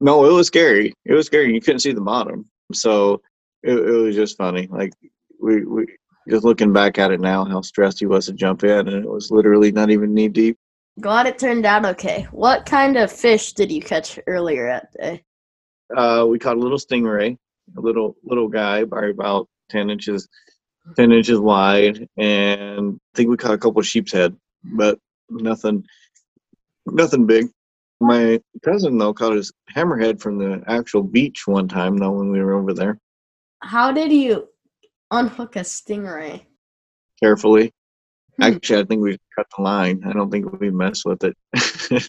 No, 0.00 0.24
it 0.26 0.32
was 0.32 0.46
scary. 0.46 0.92
It 1.04 1.14
was 1.14 1.26
scary. 1.26 1.52
You 1.52 1.60
couldn't 1.60 1.80
see 1.80 1.92
the 1.92 2.00
bottom. 2.00 2.48
So 2.72 3.22
it, 3.64 3.74
it 3.74 3.90
was 3.90 4.14
just 4.14 4.36
funny. 4.36 4.68
Like 4.70 4.92
we, 5.40 5.64
we 5.64 5.86
just 6.28 6.44
looking 6.44 6.72
back 6.72 6.98
at 6.98 7.10
it 7.10 7.20
now, 7.20 7.44
how 7.44 7.60
stressed 7.62 8.00
he 8.00 8.06
was 8.06 8.26
to 8.26 8.32
jump 8.32 8.64
in, 8.64 8.88
and 8.88 9.04
it 9.04 9.08
was 9.08 9.30
literally 9.30 9.72
not 9.72 9.90
even 9.90 10.14
knee 10.14 10.28
deep. 10.28 10.58
Glad 11.00 11.26
it 11.26 11.38
turned 11.38 11.64
out 11.64 11.84
okay. 11.84 12.26
What 12.32 12.66
kind 12.66 12.96
of 12.96 13.10
fish 13.10 13.52
did 13.52 13.70
you 13.70 13.80
catch 13.80 14.18
earlier 14.26 14.66
that 14.66 14.92
day? 14.92 15.24
Uh, 15.96 16.26
we 16.28 16.38
caught 16.38 16.56
a 16.56 16.60
little 16.60 16.78
stingray, 16.78 17.36
a 17.76 17.80
little 17.80 18.16
little 18.24 18.48
guy, 18.48 18.84
probably 18.84 19.10
about 19.10 19.48
ten 19.70 19.90
inches, 19.90 20.28
ten 20.96 21.12
inches 21.12 21.38
wide, 21.38 22.08
and 22.16 23.00
I 23.14 23.16
think 23.16 23.30
we 23.30 23.36
caught 23.36 23.54
a 23.54 23.58
couple 23.58 23.80
of 23.80 23.86
sheep's 23.86 24.12
head, 24.12 24.36
but 24.64 24.98
nothing, 25.30 25.84
nothing 26.86 27.26
big. 27.26 27.46
My 28.00 28.40
cousin 28.62 28.98
though 28.98 29.14
caught 29.14 29.34
his 29.34 29.52
hammerhead 29.74 30.20
from 30.20 30.38
the 30.38 30.62
actual 30.66 31.02
beach 31.02 31.46
one 31.46 31.68
time 31.68 31.96
though 31.96 32.12
when 32.12 32.30
we 32.30 32.42
were 32.42 32.54
over 32.54 32.74
there. 32.74 32.98
How 33.60 33.92
did 33.92 34.12
you 34.12 34.48
unhook 35.10 35.56
a 35.56 35.60
stingray? 35.60 36.44
Carefully. 37.20 37.72
Actually, 38.40 38.80
I 38.80 38.84
think 38.84 39.02
we 39.02 39.18
cut 39.34 39.46
the 39.56 39.62
line. 39.62 40.02
I 40.06 40.12
don't 40.12 40.30
think 40.30 40.60
we 40.60 40.70
messed 40.70 41.04
with 41.04 41.24
it. 41.24 41.36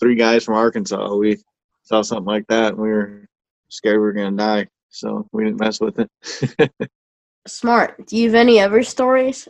Three 0.00 0.14
guys 0.14 0.44
from 0.44 0.54
Arkansas. 0.56 1.14
We 1.14 1.38
saw 1.82 2.02
something 2.02 2.26
like 2.26 2.46
that, 2.48 2.74
and 2.74 2.78
we 2.78 2.88
were 2.88 3.26
scared 3.68 3.96
we 3.96 4.00
were 4.00 4.12
gonna 4.12 4.36
die, 4.36 4.66
so 4.90 5.26
we 5.32 5.44
didn't 5.44 5.60
mess 5.60 5.80
with 5.80 5.98
it. 5.98 6.72
Smart. 7.46 8.06
Do 8.06 8.16
you 8.16 8.28
have 8.28 8.34
any 8.34 8.60
other 8.60 8.82
stories? 8.82 9.48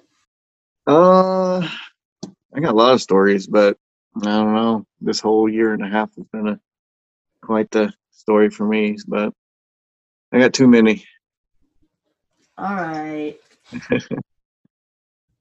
uh, 0.87 1.61
I 1.61 2.61
got 2.61 2.73
a 2.73 2.77
lot 2.77 2.95
of 2.95 3.03
stories, 3.03 3.47
but 3.47 3.77
I 4.23 4.27
don't 4.27 4.55
know. 4.55 4.87
This 5.01 5.21
whole 5.21 5.49
year 5.49 5.73
and 5.73 5.85
a 5.85 5.89
half 5.89 6.15
has 6.17 6.27
been 6.33 6.49
a 6.49 6.61
quite 7.43 7.71
the 7.71 7.93
story 8.11 8.51
for 8.51 8.67
me, 8.67 8.97
but 9.07 9.33
I 10.33 10.39
got 10.39 10.53
too 10.53 10.69
many. 10.69 11.05
All 12.61 12.75
right. 12.75 13.37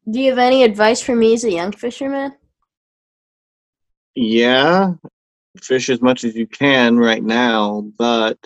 Do 0.10 0.22
you 0.22 0.30
have 0.30 0.40
any 0.40 0.64
advice 0.64 1.02
for 1.02 1.14
me 1.14 1.34
as 1.34 1.44
a 1.44 1.52
young 1.52 1.74
fisherman? 1.74 2.34
Yeah, 4.16 4.94
fish 5.62 5.90
as 5.90 6.02
much 6.02 6.24
as 6.24 6.34
you 6.36 6.48
can 6.48 6.98
right 6.98 7.22
now, 7.22 7.82
but 7.98 8.38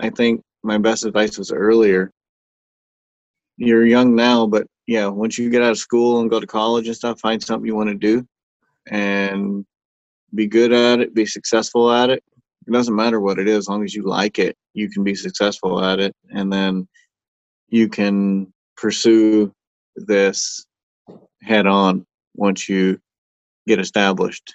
I 0.00 0.10
think 0.10 0.42
my 0.64 0.78
best 0.78 1.04
advice 1.04 1.38
was 1.38 1.52
earlier. 1.52 2.10
You're 3.56 3.86
young 3.86 4.16
now, 4.16 4.48
but 4.48 4.66
yeah, 4.88 5.06
once 5.06 5.38
you 5.38 5.48
get 5.48 5.62
out 5.62 5.70
of 5.70 5.78
school 5.78 6.20
and 6.20 6.28
go 6.28 6.40
to 6.40 6.46
college 6.46 6.88
and 6.88 6.96
stuff, 6.96 7.20
find 7.20 7.40
something 7.40 7.66
you 7.66 7.76
want 7.76 7.88
to 7.88 7.94
do 7.94 8.26
and 8.88 9.64
be 10.34 10.48
good 10.48 10.72
at 10.72 10.98
it, 10.98 11.14
be 11.14 11.24
successful 11.24 11.90
at 11.92 12.10
it. 12.10 12.24
It 12.66 12.72
doesn't 12.72 12.94
matter 12.94 13.20
what 13.20 13.38
it 13.38 13.48
is, 13.48 13.58
as 13.58 13.68
long 13.68 13.84
as 13.84 13.94
you 13.94 14.02
like 14.02 14.38
it, 14.38 14.56
you 14.74 14.90
can 14.90 15.04
be 15.04 15.14
successful 15.14 15.84
at 15.84 16.00
it. 16.00 16.14
And 16.30 16.52
then 16.52 16.88
you 17.68 17.88
can 17.88 18.52
pursue 18.76 19.52
this 19.94 20.66
head 21.42 21.66
on 21.66 22.04
once 22.34 22.68
you 22.68 22.98
get 23.66 23.78
established. 23.78 24.54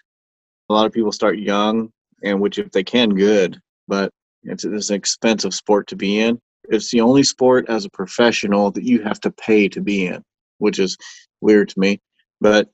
A 0.69 0.74
lot 0.74 0.86
of 0.86 0.91
people 0.91 1.12
start 1.12 1.39
young, 1.39 1.91
and 2.24 2.39
which 2.39 2.60
if 2.60 2.71
they 2.71 2.84
can, 2.84 3.10
good, 3.10 3.60
but 3.88 4.12
it's, 4.43 4.63
it's 4.63 4.89
an 4.89 4.95
expensive 4.95 5.54
sport 5.54 5.88
to 5.88 5.95
be 5.95 6.19
in. 6.19 6.39
It's 6.69 6.91
the 6.91 7.02
only 7.02 7.24
sport 7.24 7.65
as 7.69 7.86
a 7.86 7.89
professional 7.89 8.71
that 8.71 8.84
you 8.84 9.02
have 9.04 9.19
to 9.21 9.32
pay 9.32 9.67
to 9.69 9.82
be 9.82 10.06
in, 10.06 10.21
which 10.60 10.80
is 10.80 10.97
weird 11.41 11.69
to 11.69 11.80
me. 11.80 12.00
But 12.39 12.69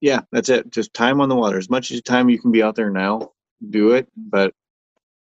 yeah, 0.00 0.20
that's 0.32 0.48
it. 0.48 0.70
Just 0.70 0.94
time 0.94 1.20
on 1.20 1.28
the 1.28 1.36
water. 1.36 1.58
As 1.58 1.70
much 1.70 1.90
as 1.90 2.02
time 2.02 2.28
you 2.28 2.38
can 2.38 2.52
be 2.52 2.62
out 2.62 2.76
there 2.76 2.90
now, 2.90 3.32
do 3.70 3.92
it. 3.92 4.08
But 4.16 4.52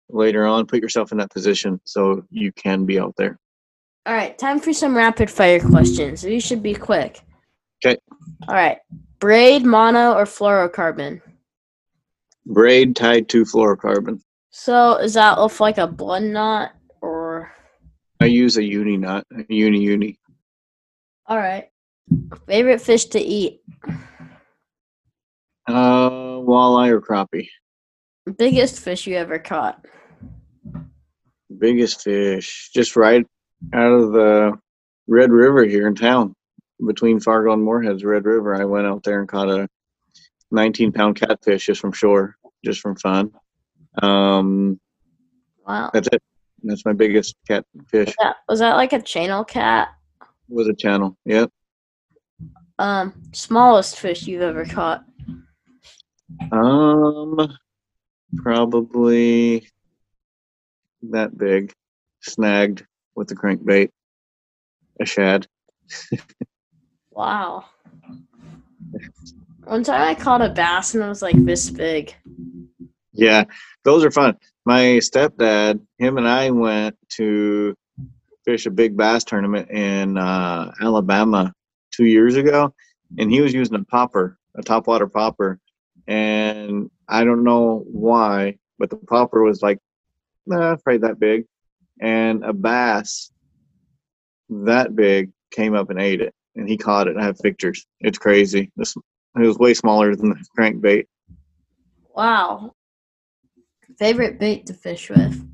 later 0.09 0.47
on, 0.47 0.67
put 0.67 0.81
yourself 0.81 1.13
in 1.13 1.19
that 1.19 1.31
position 1.31 1.81
so 1.85 2.25
you 2.31 2.53
can 2.53 2.85
be 2.85 2.99
out 2.99 3.15
there. 3.17 3.39
All 4.07 4.15
right, 4.15 4.39
time 4.39 4.61
for 4.61 4.73
some 4.73 4.97
rapid 4.97 5.31
fire 5.31 5.61
questions. 5.61 6.23
You 6.25 6.41
should 6.41 6.63
be 6.63 6.75
quick. 6.75 7.21
Okay. 7.85 7.99
All 8.49 8.55
right. 8.55 8.79
Braid, 9.19 9.65
mono, 9.65 10.13
or 10.15 10.25
fluorocarbon? 10.25 11.21
Braid 12.47 12.95
tied 12.95 13.29
to 13.31 13.43
fluorocarbon. 13.43 14.21
So 14.51 14.97
is 14.97 15.15
that 15.15 15.39
off 15.39 15.61
like 15.61 15.79
a 15.79 15.87
blood 15.87 16.23
knot 16.23 16.73
or? 17.01 17.53
I 18.21 18.27
use 18.27 18.57
a 18.57 18.65
uni 18.65 18.97
knot, 18.97 19.27
a 19.37 19.45
uni 19.53 19.81
uni. 19.81 20.19
All 21.27 21.37
right. 21.37 21.69
Favorite 22.47 22.81
fish 22.81 23.07
to 23.07 23.21
eat? 23.21 23.61
Uh, 25.67 26.09
walleye 26.09 26.91
or 26.91 27.01
crappie. 27.01 27.49
Biggest 28.39 28.79
fish 28.81 29.07
you 29.07 29.17
ever 29.17 29.39
caught? 29.39 29.85
Biggest 31.59 32.03
fish, 32.03 32.71
just 32.75 32.97
right 32.97 33.25
out 33.73 33.93
of 33.93 34.13
the 34.13 34.53
Red 35.07 35.31
River 35.31 35.65
here 35.65 35.87
in 35.87 35.95
town, 35.95 36.35
between 36.85 37.21
Fargo 37.21 37.53
and 37.53 37.63
Moorhead's 37.63 38.05
Red 38.05 38.25
River. 38.25 38.55
I 38.55 38.65
went 38.65 38.87
out 38.87 39.03
there 39.05 39.21
and 39.21 39.29
caught 39.29 39.49
a 39.49 39.69
19 40.51 40.93
pound 40.93 41.17
catfish 41.21 41.67
just 41.67 41.81
from 41.81 41.93
shore, 41.93 42.37
just 42.65 42.81
from 42.81 42.97
fun. 42.97 43.31
Um, 44.03 44.81
Wow. 45.67 45.91
that's 45.93 46.09
it. 46.13 46.23
That's 46.63 46.85
my 46.85 46.93
biggest 46.93 47.35
catfish. 47.47 48.15
That, 48.19 48.37
was 48.49 48.61
that 48.61 48.75
like 48.77 48.93
a 48.93 49.03
channel 49.03 49.45
cat? 49.45 49.89
Was 50.49 50.69
a 50.69 50.75
channel. 50.75 51.17
Yep. 51.25 51.51
Um, 52.79 53.15
smallest 53.33 53.99
fish 53.99 54.27
you've 54.27 54.43
ever 54.43 54.65
caught? 54.65 55.05
Um, 56.53 57.57
probably 58.37 59.69
that 61.03 61.37
big, 61.37 61.73
snagged 62.23 62.85
with 63.15 63.29
the 63.29 63.37
crankbait, 63.37 63.91
a 65.01 65.07
shad. 65.07 65.47
Wow. 67.11 67.65
One 69.65 69.83
time 69.83 70.03
I 70.03 70.15
caught 70.15 70.43
a 70.43 70.51
bass 70.51 70.95
and 70.95 71.03
it 71.03 71.09
was 71.09 71.23
like 71.23 71.43
this 71.45 71.71
big. 71.71 72.15
Yeah, 73.13 73.45
those 73.85 74.05
are 74.05 74.11
fun. 74.11 74.37
My 74.65 75.01
stepdad, 75.01 75.81
him 75.99 76.19
and 76.19 76.29
I 76.29 76.51
went 76.51 76.97
to 77.11 77.75
fish 78.45 78.67
a 78.67 78.71
big 78.71 78.97
bass 78.97 79.25
tournament 79.25 79.71
in 79.71 80.19
uh, 80.19 80.73
Alabama 80.81 81.53
two 81.91 82.05
years 82.05 82.37
ago, 82.37 82.75
and 83.19 83.31
he 83.31 83.41
was 83.41 83.55
using 83.55 83.75
a 83.77 83.85
popper, 83.85 84.39
a 84.55 84.61
topwater 84.61 85.11
popper, 85.11 85.59
and 86.07 86.91
I 87.09 87.25
don't 87.25 87.43
know 87.43 87.85
why, 87.87 88.59
but 88.79 88.91
the 88.91 88.97
popper 88.97 89.43
was 89.43 89.63
like, 89.63 89.79
nah, 90.47 90.77
probably 90.77 90.99
that 90.99 91.19
big, 91.19 91.45
and 92.01 92.45
a 92.45 92.53
bass 92.53 93.31
that 94.49 94.95
big 94.95 95.33
came 95.51 95.75
up 95.75 95.91
and 95.91 96.01
ate 96.01 96.21
it, 96.21 96.35
and 96.55 96.69
he 96.69 96.77
caught 96.77 97.09
it. 97.09 97.17
I 97.17 97.25
have 97.25 97.39
pictures. 97.39 97.87
It's 98.01 98.19
crazy. 98.19 98.71
This 98.77 98.95
it 98.97 99.47
was 99.47 99.59
way 99.59 99.75
smaller 99.75 100.15
than 100.17 100.31
the 100.31 100.45
crankbait. 100.59 101.07
Wow. 102.15 102.73
Favorite 103.99 104.39
bait 104.39 104.67
to 104.67 104.75
fish 104.75 105.11
with? 105.11 105.47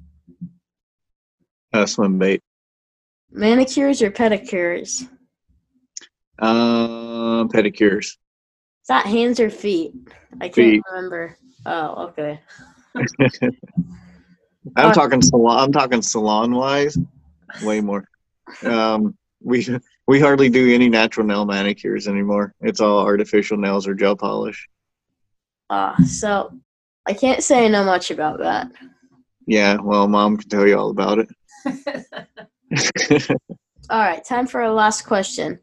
Uh, 1.72 1.86
swim 1.86 2.18
bait. 2.18 2.40
Manicures 3.32 4.02
or 4.02 4.10
pedicures? 4.10 5.08
Um, 6.38 7.48
pedicures. 7.48 8.06
Is 8.06 8.88
that 8.88 9.06
hands 9.06 9.40
or 9.40 9.48
feet? 9.48 9.94
I 10.40 10.48
can't 10.48 10.54
Feet. 10.54 10.82
remember. 10.90 11.38
Oh, 11.64 12.08
okay. 12.08 12.40
I'm 14.76 14.90
Uh, 14.90 14.94
talking 14.94 15.22
salon. 15.22 15.58
I'm 15.58 15.72
talking 15.72 16.02
salon 16.02 16.54
wise, 16.54 16.96
way 17.62 17.80
more. 17.80 18.06
Um, 18.64 19.16
we 19.42 19.66
we 20.06 20.20
hardly 20.20 20.48
do 20.48 20.72
any 20.72 20.88
natural 20.88 21.26
nail 21.26 21.44
manicures 21.44 22.06
anymore. 22.08 22.54
It's 22.60 22.80
all 22.80 23.00
artificial 23.00 23.56
nails 23.56 23.86
or 23.88 23.94
gel 23.94 24.16
polish. 24.16 24.68
Uh, 25.70 25.96
so 26.04 26.52
I 27.06 27.12
can't 27.14 27.42
say 27.42 27.64
I 27.64 27.68
know 27.68 27.84
much 27.84 28.10
about 28.10 28.38
that. 28.38 28.70
Yeah, 29.46 29.78
well, 29.80 30.06
mom 30.06 30.36
can 30.36 30.48
tell 30.48 30.66
you 30.66 30.78
all 30.78 30.90
about 30.90 31.18
it. 31.18 31.28
All 33.90 33.98
right, 33.98 34.24
time 34.24 34.46
for 34.46 34.62
our 34.62 34.70
last 34.70 35.02
question. 35.02 35.58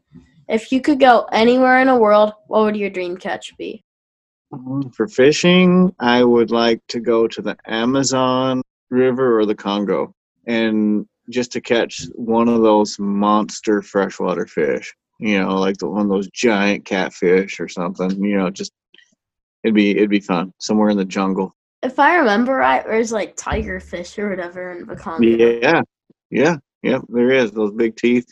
If 0.48 0.70
you 0.70 0.80
could 0.80 1.00
go 1.00 1.26
anywhere 1.32 1.80
in 1.80 1.86
the 1.88 1.96
world, 1.96 2.32
what 2.46 2.62
would 2.64 2.76
your 2.76 2.90
dream 2.90 3.16
catch 3.16 3.56
be? 3.56 3.82
For 4.92 5.08
fishing, 5.08 5.94
I 5.98 6.22
would 6.22 6.50
like 6.50 6.80
to 6.88 7.00
go 7.00 7.26
to 7.26 7.42
the 7.42 7.56
Amazon 7.66 8.62
River 8.90 9.38
or 9.38 9.46
the 9.46 9.54
Congo, 9.54 10.14
and 10.46 11.06
just 11.30 11.52
to 11.52 11.60
catch 11.60 12.02
one 12.14 12.48
of 12.48 12.62
those 12.62 12.98
monster 12.98 13.82
freshwater 13.82 14.46
fish. 14.46 14.92
You 15.18 15.38
know, 15.40 15.58
like 15.58 15.76
the, 15.76 15.86
one 15.86 16.02
of 16.02 16.08
those 16.08 16.28
giant 16.30 16.84
catfish 16.86 17.60
or 17.60 17.68
something. 17.68 18.22
You 18.24 18.38
know, 18.38 18.50
just 18.50 18.72
it'd 19.62 19.74
be 19.74 19.90
it'd 19.90 20.10
be 20.10 20.20
fun 20.20 20.52
somewhere 20.58 20.88
in 20.90 20.96
the 20.96 21.04
jungle. 21.04 21.54
If 21.82 21.98
I 21.98 22.16
remember 22.16 22.54
right, 22.54 22.84
there's 22.84 23.12
like 23.12 23.36
tiger 23.36 23.80
fish 23.80 24.18
or 24.18 24.30
whatever 24.30 24.72
in 24.72 24.86
the 24.86 24.96
Congo. 24.96 25.26
Yeah, 25.26 25.82
yeah, 26.30 26.56
yeah. 26.82 26.98
There 27.08 27.30
is 27.30 27.52
those 27.52 27.72
big 27.72 27.96
teeth, 27.96 28.26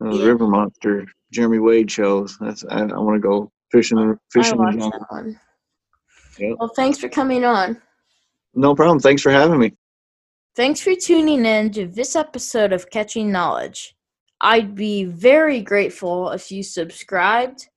those 0.00 0.20
Yeah. 0.20 0.26
river 0.26 0.46
monster 0.48 1.06
Jeremy 1.32 1.58
Wade 1.60 1.90
shows. 1.90 2.36
That's 2.40 2.64
I, 2.64 2.80
I 2.82 2.98
want 2.98 3.16
to 3.16 3.20
go 3.28 3.50
fishing 3.72 3.98
I 3.98 4.14
fishing 4.32 4.52
in 4.52 4.58
the 4.58 4.62
watched 4.64 4.78
jungle. 4.78 4.98
that 4.98 5.06
one. 5.10 5.40
Yep. 6.38 6.56
Well, 6.58 6.72
thanks 6.76 6.98
for 6.98 7.08
coming 7.08 7.44
on. 7.44 7.80
No 8.54 8.74
problem. 8.74 8.98
Thanks 9.00 9.22
for 9.22 9.30
having 9.30 9.58
me. 9.58 9.72
Thanks 10.56 10.80
for 10.80 10.94
tuning 10.94 11.44
in 11.44 11.70
to 11.72 11.86
this 11.86 12.16
episode 12.16 12.72
of 12.72 12.88
Catching 12.88 13.30
Knowledge. 13.30 13.94
I'd 14.40 14.74
be 14.74 15.04
very 15.04 15.60
grateful 15.60 16.30
if 16.30 16.50
you 16.50 16.62
subscribed, 16.62 17.68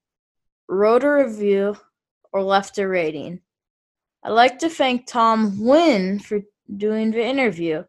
wrote 0.69 1.03
a 1.03 1.11
review, 1.11 1.75
or 2.31 2.41
left 2.41 2.77
a 2.77 2.87
rating. 2.87 3.41
I'd 4.23 4.29
like 4.29 4.59
to 4.59 4.69
thank 4.69 5.07
Tom 5.07 5.59
Wynn 5.59 6.19
for 6.19 6.39
doing 6.77 7.11
the 7.11 7.21
interview, 7.21 7.83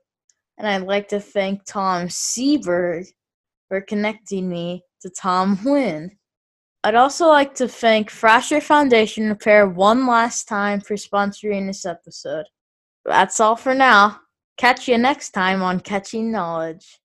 and 0.59 0.67
I'd 0.67 0.89
like 0.89 1.07
to 1.11 1.21
thank 1.21 1.65
Tom 1.65 2.09
Seberg 2.09 3.07
for 3.69 3.81
connecting 3.83 4.49
me 4.49 4.83
to 5.03 5.11
Tom 5.11 5.57
Wynn. 5.65 6.19
I'd 6.83 6.97
also 6.97 7.29
like 7.29 7.55
to 7.57 7.69
thank 7.69 8.11
Thrasher 8.11 8.61
Foundation 8.61 9.29
Repair 9.29 9.69
one 9.69 10.09
last 10.09 10.49
time 10.49 10.81
for 10.81 10.95
sponsoring 10.95 11.69
this 11.69 11.87
episode. 11.87 12.47
That's 13.05 13.39
all 13.39 13.55
for 13.55 13.73
now. 13.73 14.19
Catch 14.61 14.89
you 14.89 14.99
next 14.99 15.31
time 15.31 15.63
on 15.63 15.81
Catching 15.81 16.31
Knowledge. 16.31 17.01